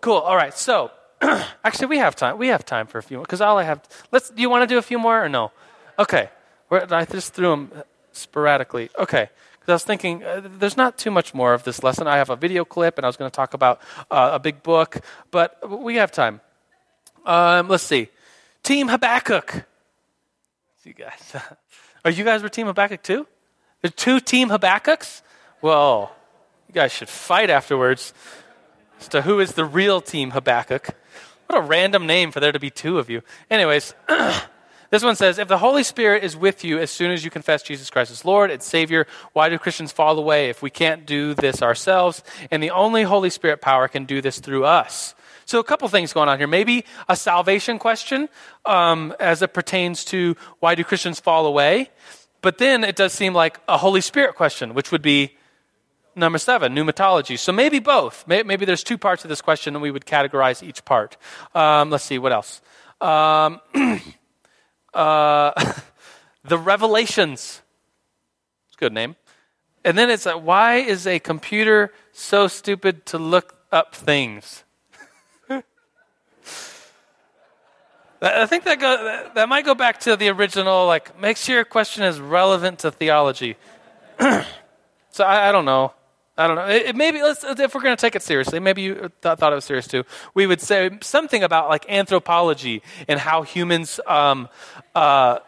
[0.00, 0.18] Cool.
[0.18, 0.56] All right.
[0.56, 0.90] So,
[1.64, 2.38] actually, we have time.
[2.38, 3.82] We have time for a few more because all I have.
[4.12, 4.28] Let's.
[4.30, 5.50] Do you want to do a few more or no?
[5.98, 6.28] Okay.
[6.70, 7.72] I just threw them
[8.12, 8.90] sporadically.
[8.98, 9.30] Okay.
[9.52, 12.06] Because I was thinking, uh, there's not too much more of this lesson.
[12.06, 14.62] I have a video clip, and I was going to talk about uh, a big
[14.62, 16.42] book, but we have time.
[17.24, 18.08] Um, let's see.
[18.62, 19.64] Team Habakkuk
[20.86, 21.36] you guys.
[22.04, 23.26] Are you guys were Team Habakkuk too?
[23.80, 25.22] There's two Team Habakkuk's?
[25.62, 26.14] Well,
[26.68, 28.12] you guys should fight afterwards
[29.00, 30.90] as to who is the real Team Habakkuk.
[31.46, 33.22] What a random name for there to be two of you.
[33.50, 33.94] Anyways,
[34.90, 37.62] this one says If the Holy Spirit is with you as soon as you confess
[37.62, 41.34] Jesus Christ as Lord and Savior, why do Christians fall away if we can't do
[41.34, 42.22] this ourselves?
[42.50, 45.14] And the only Holy Spirit power can do this through us.
[45.46, 46.46] So, a couple things going on here.
[46.46, 48.28] Maybe a salvation question
[48.64, 51.90] um, as it pertains to why do Christians fall away?
[52.40, 55.36] But then it does seem like a Holy Spirit question, which would be
[56.16, 57.38] number seven, pneumatology.
[57.38, 58.26] So, maybe both.
[58.26, 61.16] Maybe there's two parts of this question, and we would categorize each part.
[61.54, 62.62] Um, let's see, what else?
[63.00, 63.60] Um,
[64.94, 65.72] uh,
[66.44, 67.60] the Revelations.
[68.68, 69.16] It's a good name.
[69.84, 74.64] And then it's like, why is a computer so stupid to look up things?
[78.22, 81.64] I think that, go, that might go back to the original, like, make sure your
[81.64, 83.56] question is relevant to theology.
[84.18, 85.92] so I, I, don't know.
[86.36, 86.66] I don't know.
[86.66, 89.56] It, it maybe if we're going to take it seriously, maybe you th- thought it
[89.56, 90.04] was serious too.
[90.32, 94.48] We would say something about like anthropology and how humans um,
[94.94, 95.40] uh,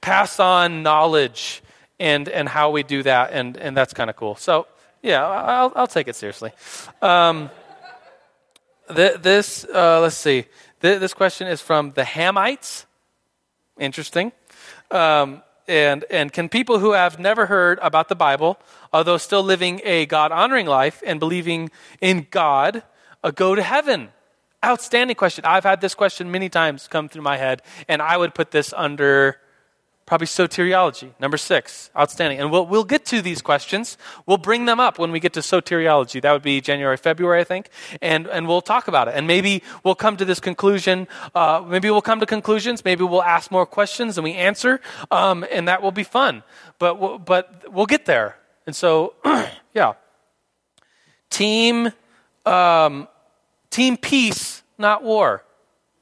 [0.00, 1.62] pass on knowledge
[1.98, 4.36] and and how we do that, and and that's kind of cool.
[4.36, 4.66] So
[5.02, 6.52] yeah, I'll I'll take it seriously.
[7.02, 7.50] Um,
[8.94, 10.46] th- this uh, let's see.
[10.80, 12.84] This question is from the Hamites.
[13.78, 14.32] Interesting.
[14.90, 18.58] Um, and, and can people who have never heard about the Bible,
[18.92, 21.70] although still living a God honoring life and believing
[22.00, 22.82] in God,
[23.24, 24.10] uh, go to heaven?
[24.64, 25.44] Outstanding question.
[25.44, 28.72] I've had this question many times come through my head, and I would put this
[28.76, 29.38] under
[30.06, 31.10] Probably soteriology.
[31.18, 32.38] Number six, outstanding.
[32.38, 33.98] And we'll, we'll get to these questions.
[34.24, 36.22] We'll bring them up when we get to soteriology.
[36.22, 37.70] That would be January, February, I think.
[38.00, 39.14] And, and we'll talk about it.
[39.16, 41.08] And maybe we'll come to this conclusion.
[41.34, 42.84] Uh, maybe we'll come to conclusions.
[42.84, 44.80] Maybe we'll ask more questions and we answer.
[45.10, 46.44] Um, and that will be fun.
[46.78, 48.36] But, we'll, but we'll get there.
[48.64, 49.14] And so,
[49.74, 49.94] yeah.
[51.30, 51.90] Team,
[52.44, 53.08] um,
[53.70, 55.42] team peace, not war.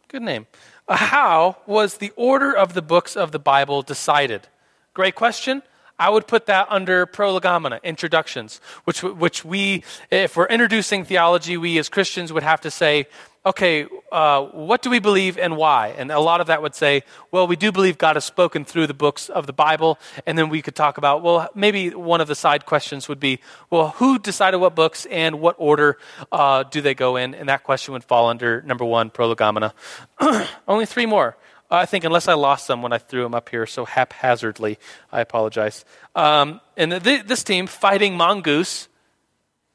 [0.08, 0.46] Good name.
[0.88, 4.48] How was the order of the books of the Bible decided?
[4.92, 5.62] Great question.
[5.98, 11.78] I would put that under prolegomena, introductions, which, which we, if we're introducing theology, we
[11.78, 13.06] as Christians would have to say,
[13.46, 15.88] okay, uh, what do we believe and why?
[15.98, 18.86] And a lot of that would say, well, we do believe God has spoken through
[18.86, 19.98] the books of the Bible.
[20.26, 23.40] And then we could talk about, well, maybe one of the side questions would be,
[23.68, 25.98] well, who decided what books and what order
[26.32, 27.34] uh, do they go in?
[27.34, 29.74] And that question would fall under number one, prolegomena.
[30.68, 31.36] Only three more.
[31.70, 34.78] Uh, I think, unless I lost them when I threw them up here so haphazardly,
[35.10, 35.84] I apologize.
[36.14, 38.88] Um, and th- this team, Fighting Mongoose,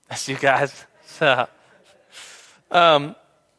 [0.08, 0.86] that's you guys.
[2.72, 3.16] um,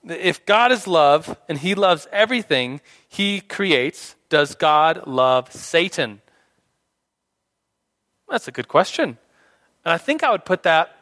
[0.08, 6.22] if God is love and he loves everything he creates, does God love Satan?
[8.28, 9.18] That's a good question.
[9.84, 10.96] And I think I would put that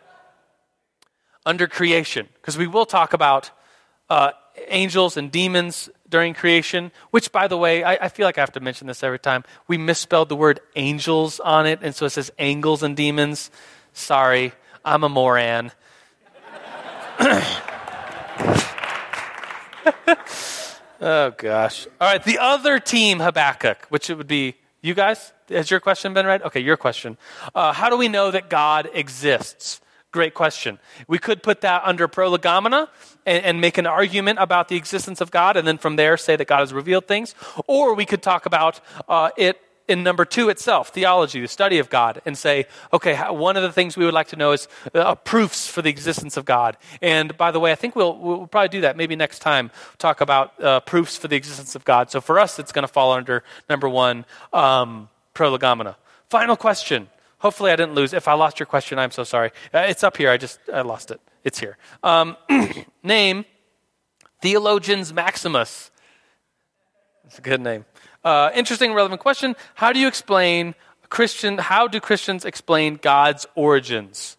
[1.44, 3.50] under creation, because we will talk about
[4.10, 4.32] uh,
[4.68, 8.52] angels and demons during creation, which, by the way, I, I, feel like I have
[8.52, 9.44] to mention this every time.
[9.66, 13.50] We misspelled the word angels on it, and so it says angels and demons.
[13.92, 14.52] Sorry,
[14.84, 15.72] I'm a moron.
[21.00, 21.86] oh gosh.
[22.00, 25.32] All right, the other team Habakkuk, which it would be You guys?
[25.48, 26.42] Has your question been read?
[26.42, 27.16] Okay, your question.
[27.54, 29.80] Uh, how do we know that God exists?
[30.10, 30.78] Great question.
[31.06, 32.88] We could put that under prolegomena
[33.26, 36.34] and, and, make an argument about the existence of God, and then from there say
[36.34, 37.34] that God has revealed things.
[37.66, 41.88] Or we could talk about uh, it in number two itself, theology, the study of
[41.88, 45.14] God, and say, okay, one of the things we would like to know is uh,
[45.14, 46.76] proofs for the existence of God.
[47.00, 50.20] And by the way, I think we'll, we'll probably do that maybe next time, talk
[50.20, 52.10] about uh, proofs for the existence of God.
[52.10, 55.96] So for us, it's going to fall under number one, um, prolegomena.
[56.28, 57.08] Final question.
[57.38, 58.12] Hopefully, I didn't lose.
[58.12, 59.52] If I lost your question, I'm so sorry.
[59.72, 60.30] Uh, it's up here.
[60.30, 61.20] I just I lost it.
[61.44, 61.78] It's here.
[62.02, 62.36] Um,
[63.02, 63.44] name
[64.42, 65.90] Theologians Maximus.
[67.24, 67.84] It's a good name.
[68.28, 69.56] Uh, interesting, relevant question.
[69.74, 70.74] How do you explain
[71.08, 71.56] Christian?
[71.56, 74.36] How do Christians explain God's origins?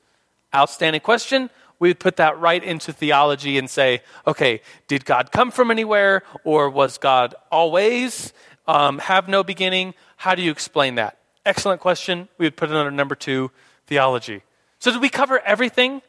[0.54, 1.50] Outstanding question.
[1.80, 6.22] We would put that right into theology and say, okay, did God come from anywhere,
[6.44, 8.32] or was God always
[8.68, 9.96] um, have no beginning?
[10.18, 11.18] How do you explain that?
[11.44, 12.28] Excellent question.
[12.38, 13.50] We would put it under number two,
[13.88, 14.44] theology.
[14.78, 16.04] So, did we cover everything?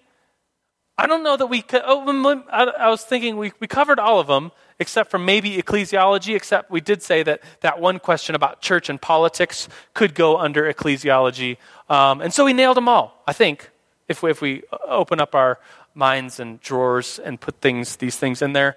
[1.00, 1.64] I don't know that we.
[1.72, 6.70] Oh, I was thinking we, we covered all of them except for maybe ecclesiology, except
[6.70, 11.56] we did say that that one question about church and politics could go under ecclesiology.
[11.88, 13.70] Um, and so we nailed them all, I think,
[14.08, 15.58] if we, if we open up our
[15.94, 18.76] minds and drawers and put things, these things in there.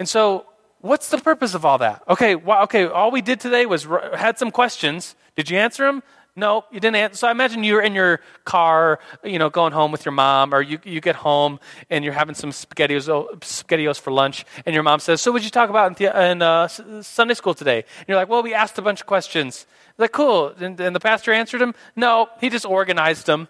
[0.00, 0.46] And so,
[0.80, 2.02] what's the purpose of all that?
[2.08, 3.86] Okay, well, okay, all we did today was
[4.16, 5.14] had some questions.
[5.36, 6.02] Did you answer them?
[6.36, 7.16] No, you didn't answer.
[7.16, 10.60] So I imagine you're in your car, you know, going home with your mom, or
[10.60, 13.06] you, you get home and you're having some spaghettios,
[13.40, 16.30] spaghettios for lunch, and your mom says, "So, what did you talk about in, the,
[16.30, 16.66] in uh,
[17.02, 19.66] Sunday school today?" And you're like, "Well, we asked a bunch of questions."
[19.96, 20.54] Like, cool.
[20.58, 21.74] And, and the pastor answered them.
[21.94, 23.48] No, he just organized them.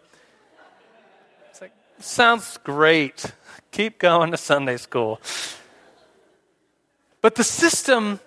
[1.51, 3.33] It's like, sounds great.
[3.71, 5.21] Keep going to Sunday school.
[7.21, 8.21] But the system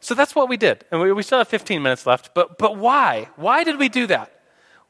[0.00, 0.84] so that's what we did.
[0.90, 2.34] And we, we still have 15 minutes left.
[2.34, 3.28] But, but why?
[3.36, 4.32] Why did we do that?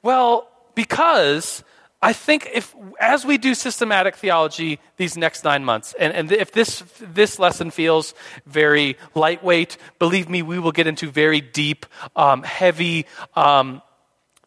[0.03, 1.63] Well, because
[2.03, 6.53] I think if, as we do systematic theology these next nine months, and, and if
[6.53, 8.15] this, this lesson feels
[8.47, 11.85] very lightweight, believe me, we will get into very deep,
[12.17, 13.83] um, heavy, um,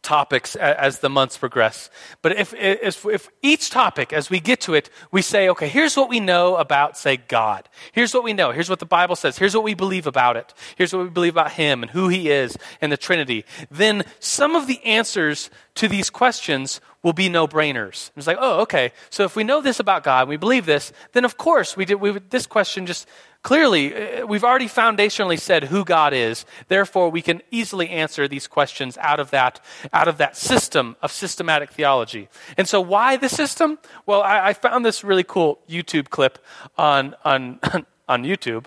[0.04, 1.89] topics as the months progress.
[2.22, 5.98] But if, if, if, each topic, as we get to it, we say, okay, here's
[5.98, 7.68] what we know about, say, God.
[7.94, 8.52] Here's what we know.
[8.52, 9.38] Here's what the Bible says.
[9.38, 10.54] Here's what we believe about it.
[10.76, 13.46] Here's what we believe about Him and who He is and the Trinity.
[13.72, 18.10] Then some of the answers to these questions will be no brainers.
[18.16, 18.92] It's like, oh, okay.
[19.10, 21.96] So if we know this about God, we believe this, then of course we did,
[21.96, 23.08] we, this question just
[23.44, 26.46] Clearly, uh, we've already foundationally said who God is.
[26.70, 29.60] Therefore, we can easily answer these questions out of that,
[29.92, 32.30] out of that system of systematic theology.
[32.56, 33.80] And so, why the system?
[34.06, 36.39] Well, I, I found this really cool YouTube clip
[36.78, 37.60] on, on,
[38.08, 38.66] on YouTube.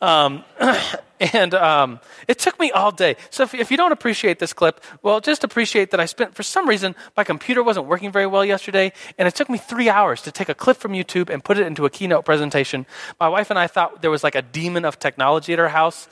[0.00, 0.44] Um,
[1.20, 3.16] and um, it took me all day.
[3.30, 6.42] So if, if, you don't appreciate this clip, well, just appreciate that I spent, for
[6.42, 10.22] some reason, my computer wasn't working very well yesterday, and it took me three hours
[10.22, 12.86] to take a clip from YouTube and put it into a keynote presentation.
[13.18, 16.08] My wife and I thought there was like a demon of technology at our house,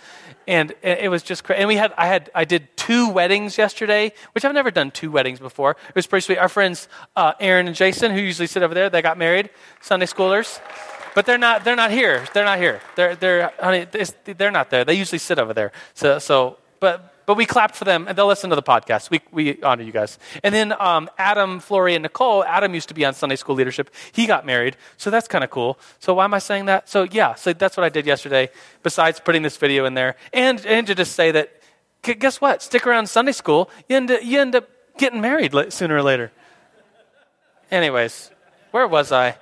[0.49, 1.61] and it was just crazy.
[1.61, 5.11] And we had, I had, I did two weddings yesterday, which I've never done two
[5.11, 5.73] weddings before.
[5.89, 6.39] It was pretty sweet.
[6.39, 10.07] Our friends uh, Aaron and Jason, who usually sit over there, they got married, Sunday
[10.07, 10.61] schoolers.
[11.17, 12.27] But they're not, they're not here.
[12.35, 12.83] They're not here.
[12.95, 13.87] They're, they're, honey,
[14.25, 14.85] they're not there.
[14.85, 15.73] They usually sit over there.
[15.95, 19.09] So, so but, but we clapped for them, and they'll listen to the podcast.
[19.09, 20.19] We, we honor you guys.
[20.45, 22.45] And then um, Adam, Flory, and Nicole.
[22.45, 23.89] Adam used to be on Sunday School Leadership.
[24.13, 25.79] He got married, so that's kind of cool.
[26.01, 26.87] So why am I saying that?
[26.87, 28.51] So yeah, so that's what I did yesterday.
[28.83, 31.63] Besides putting this video in there, and and to just say that,
[32.03, 32.63] guess what?
[32.63, 33.71] Stick around Sunday School.
[33.89, 36.31] You end you end up getting married sooner or later.
[37.71, 38.31] Anyways,
[38.71, 39.39] where was I?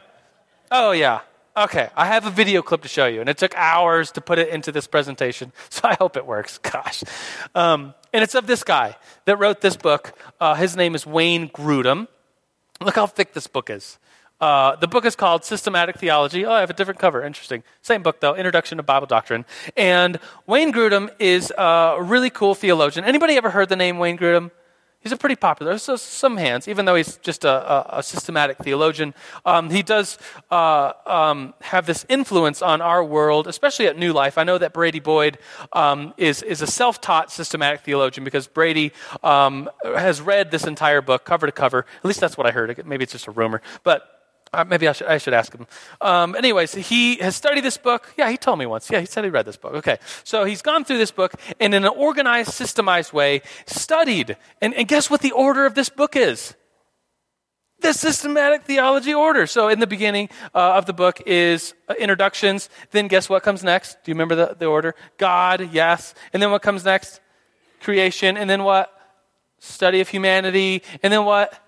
[0.71, 1.23] Oh yeah.
[1.57, 4.41] Okay, I have a video clip to show you, and it took hours to put
[4.41, 6.59] it into this presentation, so I hope it works.
[6.59, 7.05] Gosh.
[7.55, 10.19] Um, and it's of this guy that wrote this book.
[10.41, 12.09] Uh, his name is Wayne Grudem.
[12.81, 13.99] Look how thick this book is.
[14.41, 16.45] Uh, the book is called Systematic Theology.
[16.45, 17.23] Oh, I have a different cover.
[17.23, 17.63] Interesting.
[17.83, 19.45] Same book, though, Introduction to Bible Doctrine.
[19.77, 23.07] And Wayne Grudem is a really cool theologian.
[23.07, 24.51] Anybody ever heard the name Wayne Grudem?
[25.05, 28.57] He's a pretty popular, so some hands, even though he's just a, a, a systematic
[28.57, 29.13] theologian.
[29.45, 30.17] Um, he does
[30.51, 34.39] uh, um, have this influence on our world, especially at New Life.
[34.39, 35.37] I know that Brady Boyd
[35.75, 41.03] um, is, is a self taught systematic theologian because Brady um, has read this entire
[41.03, 41.81] book cover to cover.
[41.99, 42.87] At least that's what I heard.
[42.87, 43.61] Maybe it's just a rumor.
[43.83, 44.14] But
[44.55, 45.67] uh, maybe I should, I should ask him.
[46.01, 48.13] Um, anyways, he has studied this book.
[48.17, 48.91] Yeah, he told me once.
[48.91, 49.75] Yeah, he said he read this book.
[49.75, 49.99] Okay.
[50.25, 54.37] So he's gone through this book and in an organized, systemized way studied.
[54.61, 56.55] And, and guess what the order of this book is?
[57.81, 59.47] The systematic theology order.
[59.47, 62.71] So in the beginning uh, of the book is uh, introductions.
[62.93, 63.99] Then guess what comes next?
[64.05, 64.95] Do you remember the, the order?
[65.19, 66.15] God, yes.
[66.33, 67.21] And then what comes next?
[67.85, 68.91] creation, and then what?
[69.61, 71.61] Study of humanity, and then what?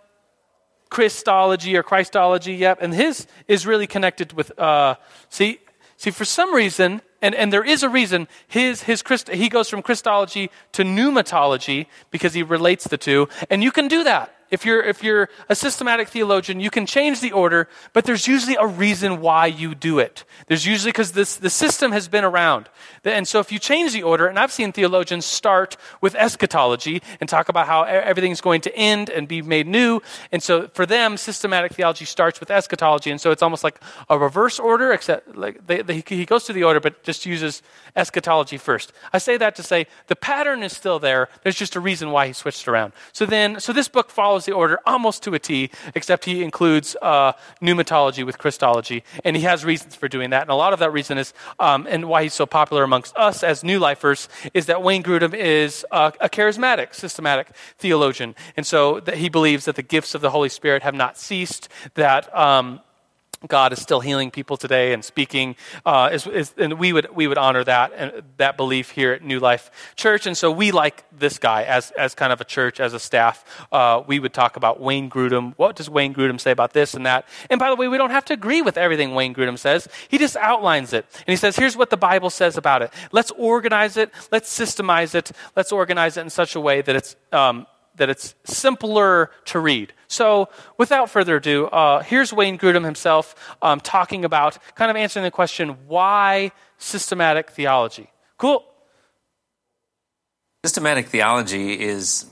[0.90, 2.78] Christology or Christology, yep.
[2.80, 4.96] And his is really connected with, uh,
[5.28, 5.60] see,
[5.96, 9.68] see, for some reason, and, and there is a reason, his, his Christ, he goes
[9.68, 13.28] from Christology to pneumatology because he relates the two.
[13.50, 14.35] And you can do that.
[14.50, 18.56] If you're, if you're a systematic theologian, you can change the order, but there's usually
[18.56, 20.24] a reason why you do it.
[20.46, 22.68] There's usually because the system has been around.
[23.04, 27.28] And so if you change the order, and I've seen theologians start with eschatology and
[27.28, 30.00] talk about how everything's going to end and be made new.
[30.32, 33.10] And so for them, systematic theology starts with eschatology.
[33.10, 36.56] And so it's almost like a reverse order, except like they, they, he goes through
[36.56, 37.62] the order, but just uses
[37.94, 38.92] eschatology first.
[39.12, 41.28] I say that to say the pattern is still there.
[41.42, 42.92] There's just a reason why he switched around.
[43.12, 46.96] So then, so this book follows the order almost to a T, except he includes
[47.00, 47.32] uh,
[47.62, 50.42] pneumatology with Christology, and he has reasons for doing that.
[50.42, 53.42] And a lot of that reason is, um, and why he's so popular amongst us
[53.42, 59.16] as new lifers, is that Wayne Grudem is a charismatic, systematic theologian, and so that
[59.16, 61.68] he believes that the gifts of the Holy Spirit have not ceased.
[61.94, 62.80] That um,
[63.46, 67.26] God is still healing people today and speaking, uh, is, is, and we would we
[67.26, 70.26] would honor that and that belief here at New Life Church.
[70.26, 73.44] And so we like this guy as as kind of a church, as a staff.
[73.72, 75.54] Uh, we would talk about Wayne Grudem.
[75.56, 77.26] What does Wayne Grudem say about this and that?
[77.50, 79.88] And by the way, we don't have to agree with everything Wayne Grudem says.
[80.08, 82.90] He just outlines it and he says, "Here's what the Bible says about it.
[83.12, 84.10] Let's organize it.
[84.30, 85.32] Let's systemize it.
[85.54, 87.66] Let's organize it in such a way that it's." Um,
[87.96, 89.92] that it's simpler to read.
[90.08, 95.24] So, without further ado, uh, here's Wayne Grudem himself um, talking about, kind of answering
[95.24, 98.10] the question, why systematic theology?
[98.38, 98.64] Cool.
[100.64, 102.26] Systematic theology is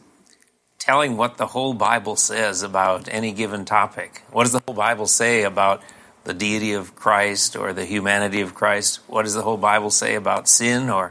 [0.78, 4.22] telling what the whole Bible says about any given topic.
[4.30, 5.82] What does the whole Bible say about
[6.24, 9.00] the deity of Christ or the humanity of Christ?
[9.06, 11.10] What does the whole Bible say about sin or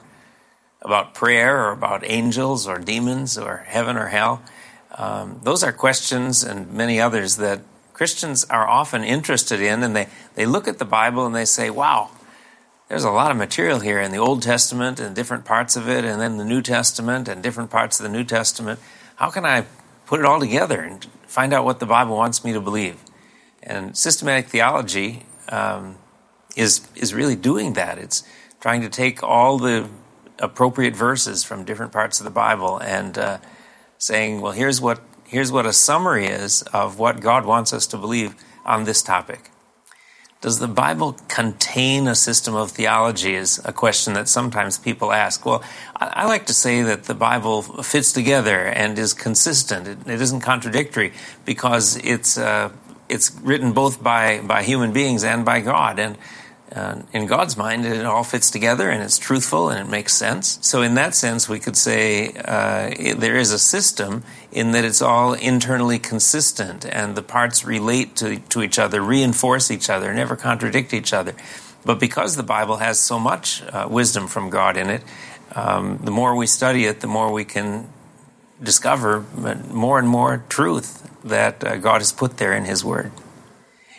[0.84, 4.44] about prayer or about angels or demons or heaven or hell.
[4.96, 7.62] Um, those are questions and many others that
[7.94, 11.70] Christians are often interested in, and they, they look at the Bible and they say,
[11.70, 12.10] wow,
[12.90, 16.04] there's a lot of material here in the Old Testament and different parts of it,
[16.04, 18.80] and then the New Testament and different parts of the New Testament.
[19.16, 19.66] How can I
[20.06, 22.98] put it all together and find out what the Bible wants me to believe?
[23.62, 25.96] And systematic theology um,
[26.56, 27.98] is, is really doing that.
[27.98, 28.24] It's
[28.60, 29.88] trying to take all the
[30.40, 33.38] appropriate verses from different parts of the Bible and uh,
[33.98, 37.98] saying, well, here's what, here's what a summary is of what God wants us to
[37.98, 39.52] believe on this topic.
[40.44, 43.34] Does the Bible contain a system of theology?
[43.34, 45.46] Is a question that sometimes people ask.
[45.46, 45.64] Well,
[45.96, 49.88] I, like to say that the Bible fits together and is consistent.
[49.88, 51.14] It, it isn't contradictory
[51.46, 52.72] because it's uh,
[53.08, 55.98] it's written both by by human beings and by God.
[55.98, 56.18] And
[56.74, 60.58] uh, in God's mind, it all fits together and it's truthful and it makes sense.
[60.62, 64.84] So, in that sense, we could say uh, it, there is a system in that
[64.84, 70.14] it's all internally consistent and the parts relate to, to each other, reinforce each other,
[70.14, 71.36] never contradict each other.
[71.86, 75.04] But because the Bible has so much uh, wisdom from God in it,
[75.56, 77.88] um, the more we study it, the more we can
[78.62, 79.26] discover
[79.70, 83.12] more and more truth that uh, God has put there in His Word.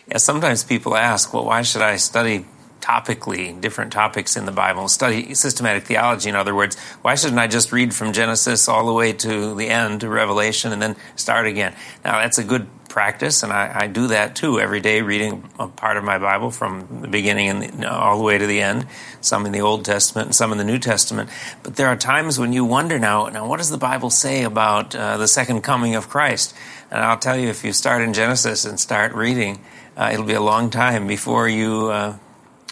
[0.09, 2.47] Yeah, sometimes people ask, well, why should I study
[2.85, 6.79] topically different topics in the Bible, study systematic theology, in other words.
[7.01, 10.71] Why shouldn't I just read from Genesis all the way to the end, to Revelation,
[10.71, 11.75] and then start again?
[12.05, 15.67] Now, that's a good practice, and I, I do that too every day, reading a
[15.67, 18.87] part of my Bible from the beginning and the, all the way to the end,
[19.23, 21.31] some in the Old Testament and some in the New Testament.
[21.63, 24.95] But there are times when you wonder now, now what does the Bible say about
[24.95, 26.55] uh, the second coming of Christ?
[26.91, 29.65] And I'll tell you, if you start in Genesis and start reading,
[29.97, 32.19] uh, it'll be a long time before you uh,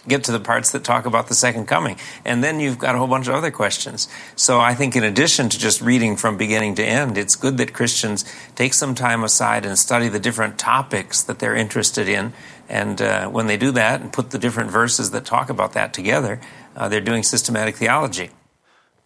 [0.08, 1.96] get to the parts that talk about the second coming.
[2.24, 4.08] And then you've got a whole bunch of other questions.
[4.36, 7.72] So I think in addition to just reading from beginning to end, it's good that
[7.72, 8.24] Christians
[8.54, 12.32] take some time aside and study the different topics that they're interested in.
[12.68, 15.92] And uh, when they do that and put the different verses that talk about that
[15.92, 16.40] together,
[16.76, 18.30] uh, they're doing systematic theology.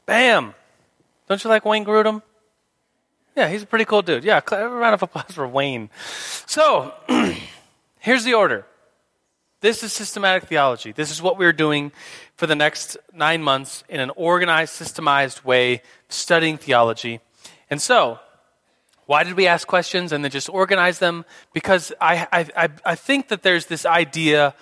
[0.06, 0.54] Bam!
[1.28, 2.22] Don't you like Wayne Grudem?
[3.34, 4.24] Yeah, he's a pretty cool dude.
[4.24, 5.90] Yeah, round of applause for Wayne.
[6.46, 6.94] So,
[7.98, 8.64] here's the order.
[9.60, 10.92] This is systematic theology.
[10.92, 11.90] This is what we're doing
[12.36, 17.20] for the next nine months in an organized, systemized way, studying theology.
[17.70, 18.18] And so,
[19.06, 21.24] why did we ask questions and then just organize them?
[21.54, 24.54] Because I, I, I think that there's this idea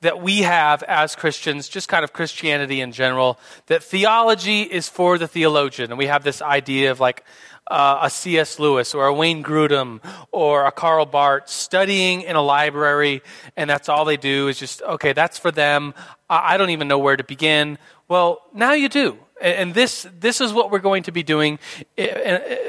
[0.00, 5.16] that we have as Christians, just kind of Christianity in general, that theology is for
[5.16, 5.90] the theologian.
[5.90, 7.24] And we have this idea of like,
[7.66, 8.58] uh, a C.S.
[8.58, 10.00] Lewis or a Wayne Grudem
[10.32, 13.22] or a Karl Barth studying in a library,
[13.56, 15.94] and that's all they do is just, okay, that's for them.
[16.28, 17.78] I don't even know where to begin.
[18.08, 19.18] Well, now you do.
[19.40, 21.58] And this, this is what we're going to be doing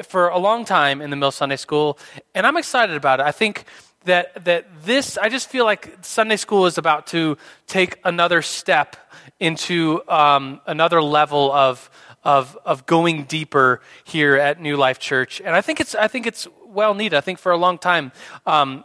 [0.04, 1.98] for a long time in the Mill Sunday School.
[2.34, 3.26] And I'm excited about it.
[3.26, 3.66] I think
[4.06, 7.38] that, that this, I just feel like Sunday School is about to
[7.68, 8.96] take another step
[9.39, 11.89] into um, another level of,
[12.26, 15.39] of, of going deeper here at New Life Church.
[15.39, 17.15] And I think it's, I think it's well needed.
[17.15, 18.11] I think for a long time,
[18.45, 18.84] um,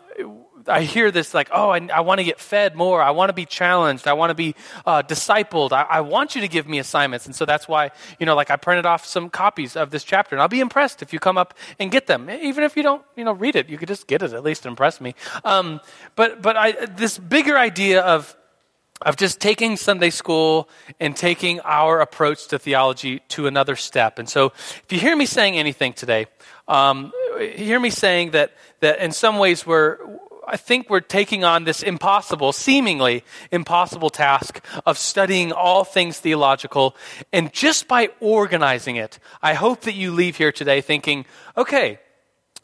[0.69, 3.03] I hear this like, oh, I, I want to get fed more.
[3.03, 4.07] I want to be challenged.
[4.07, 5.73] I want to be uh, discipled.
[5.73, 7.27] I, I, want you to give me assignments.
[7.27, 10.35] And so that's why, you know, like I printed off some copies of this chapter.
[10.35, 12.29] And I'll be impressed if you come up and get them.
[12.29, 14.67] Even if you don't, you know, read it, you could just get it, at least
[14.67, 15.15] impress me.
[15.45, 15.81] Um,
[16.15, 18.37] but but I, this bigger idea of,
[19.03, 24.19] of just taking Sunday school and taking our approach to theology to another step.
[24.19, 26.27] And so if you hear me saying anything today,
[26.69, 29.99] um, hear me saying that, that in some ways we're,
[30.47, 36.97] I think we're taking on this impossible, seemingly impossible task of studying all things theological.
[37.33, 41.25] And just by organizing it, I hope that you leave here today thinking,
[41.57, 42.01] okay,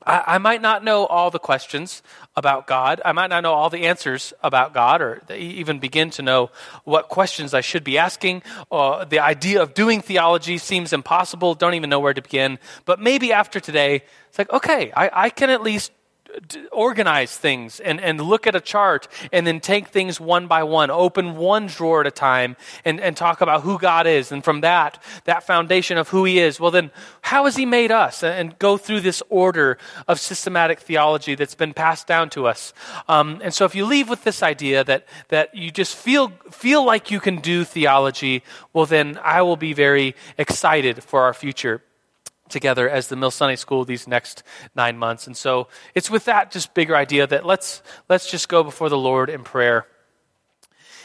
[0.05, 2.03] I, I might not know all the questions
[2.37, 3.01] about God.
[3.03, 6.51] I might not know all the answers about God or even begin to know
[6.85, 8.43] what questions I should be asking.
[8.71, 11.55] Uh, the idea of doing theology seems impossible.
[11.55, 12.59] Don't even know where to begin.
[12.85, 15.93] But maybe after today, it's like, okay, I, I can at least
[16.73, 20.91] organize things and, and look at a chart and then take things one by one,
[20.91, 24.33] open one drawer at a time and, and talk about who God is.
[24.33, 26.91] And from that, that foundation of who He is, well, then
[27.23, 28.23] how has He made us?
[28.23, 32.73] And go through this order of systematic theology that's been passed down to us.
[33.09, 36.85] Um, and so if you leave with this idea that, that you just feel, feel
[36.85, 41.83] like you can do theology, well, then I will be very excited for our future
[42.49, 44.43] together as the Mill Sunday School these next
[44.75, 45.27] nine months.
[45.27, 48.99] And so it's with that just bigger idea that let's let's just go before the
[48.99, 49.87] Lord in prayer.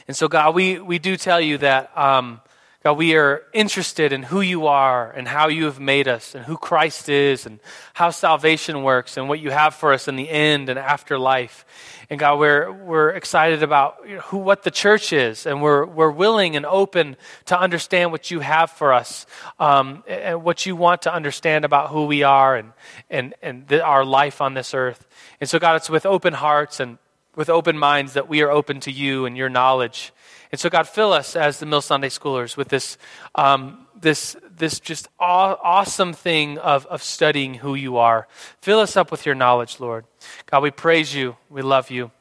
[0.08, 2.42] And so God, we we do tell you that um,
[2.84, 6.44] God, we are interested in who you are and how you have made us and
[6.46, 7.60] who Christ is and
[7.94, 11.64] how salvation works and what you have for us in the end and afterlife.
[12.10, 16.56] And God, we're, we're excited about who, what the church is and we're, we're willing
[16.56, 19.28] and open to understand what you have for us
[19.60, 22.74] um, and what you want to understand about who we are and,
[23.12, 25.08] and, and the, our life on this earth.
[25.40, 26.98] And so, God, it's with open hearts and
[27.36, 30.12] with open minds that we are open to you and your knowledge.
[30.52, 32.98] And so, God, fill us as the Mill Sunday Schoolers with this,
[33.36, 38.28] um, this, this just aw- awesome thing of, of studying who you are.
[38.62, 40.06] Fill us up with your knowledge, Lord.
[40.48, 41.38] God, we praise you.
[41.50, 42.12] We love you.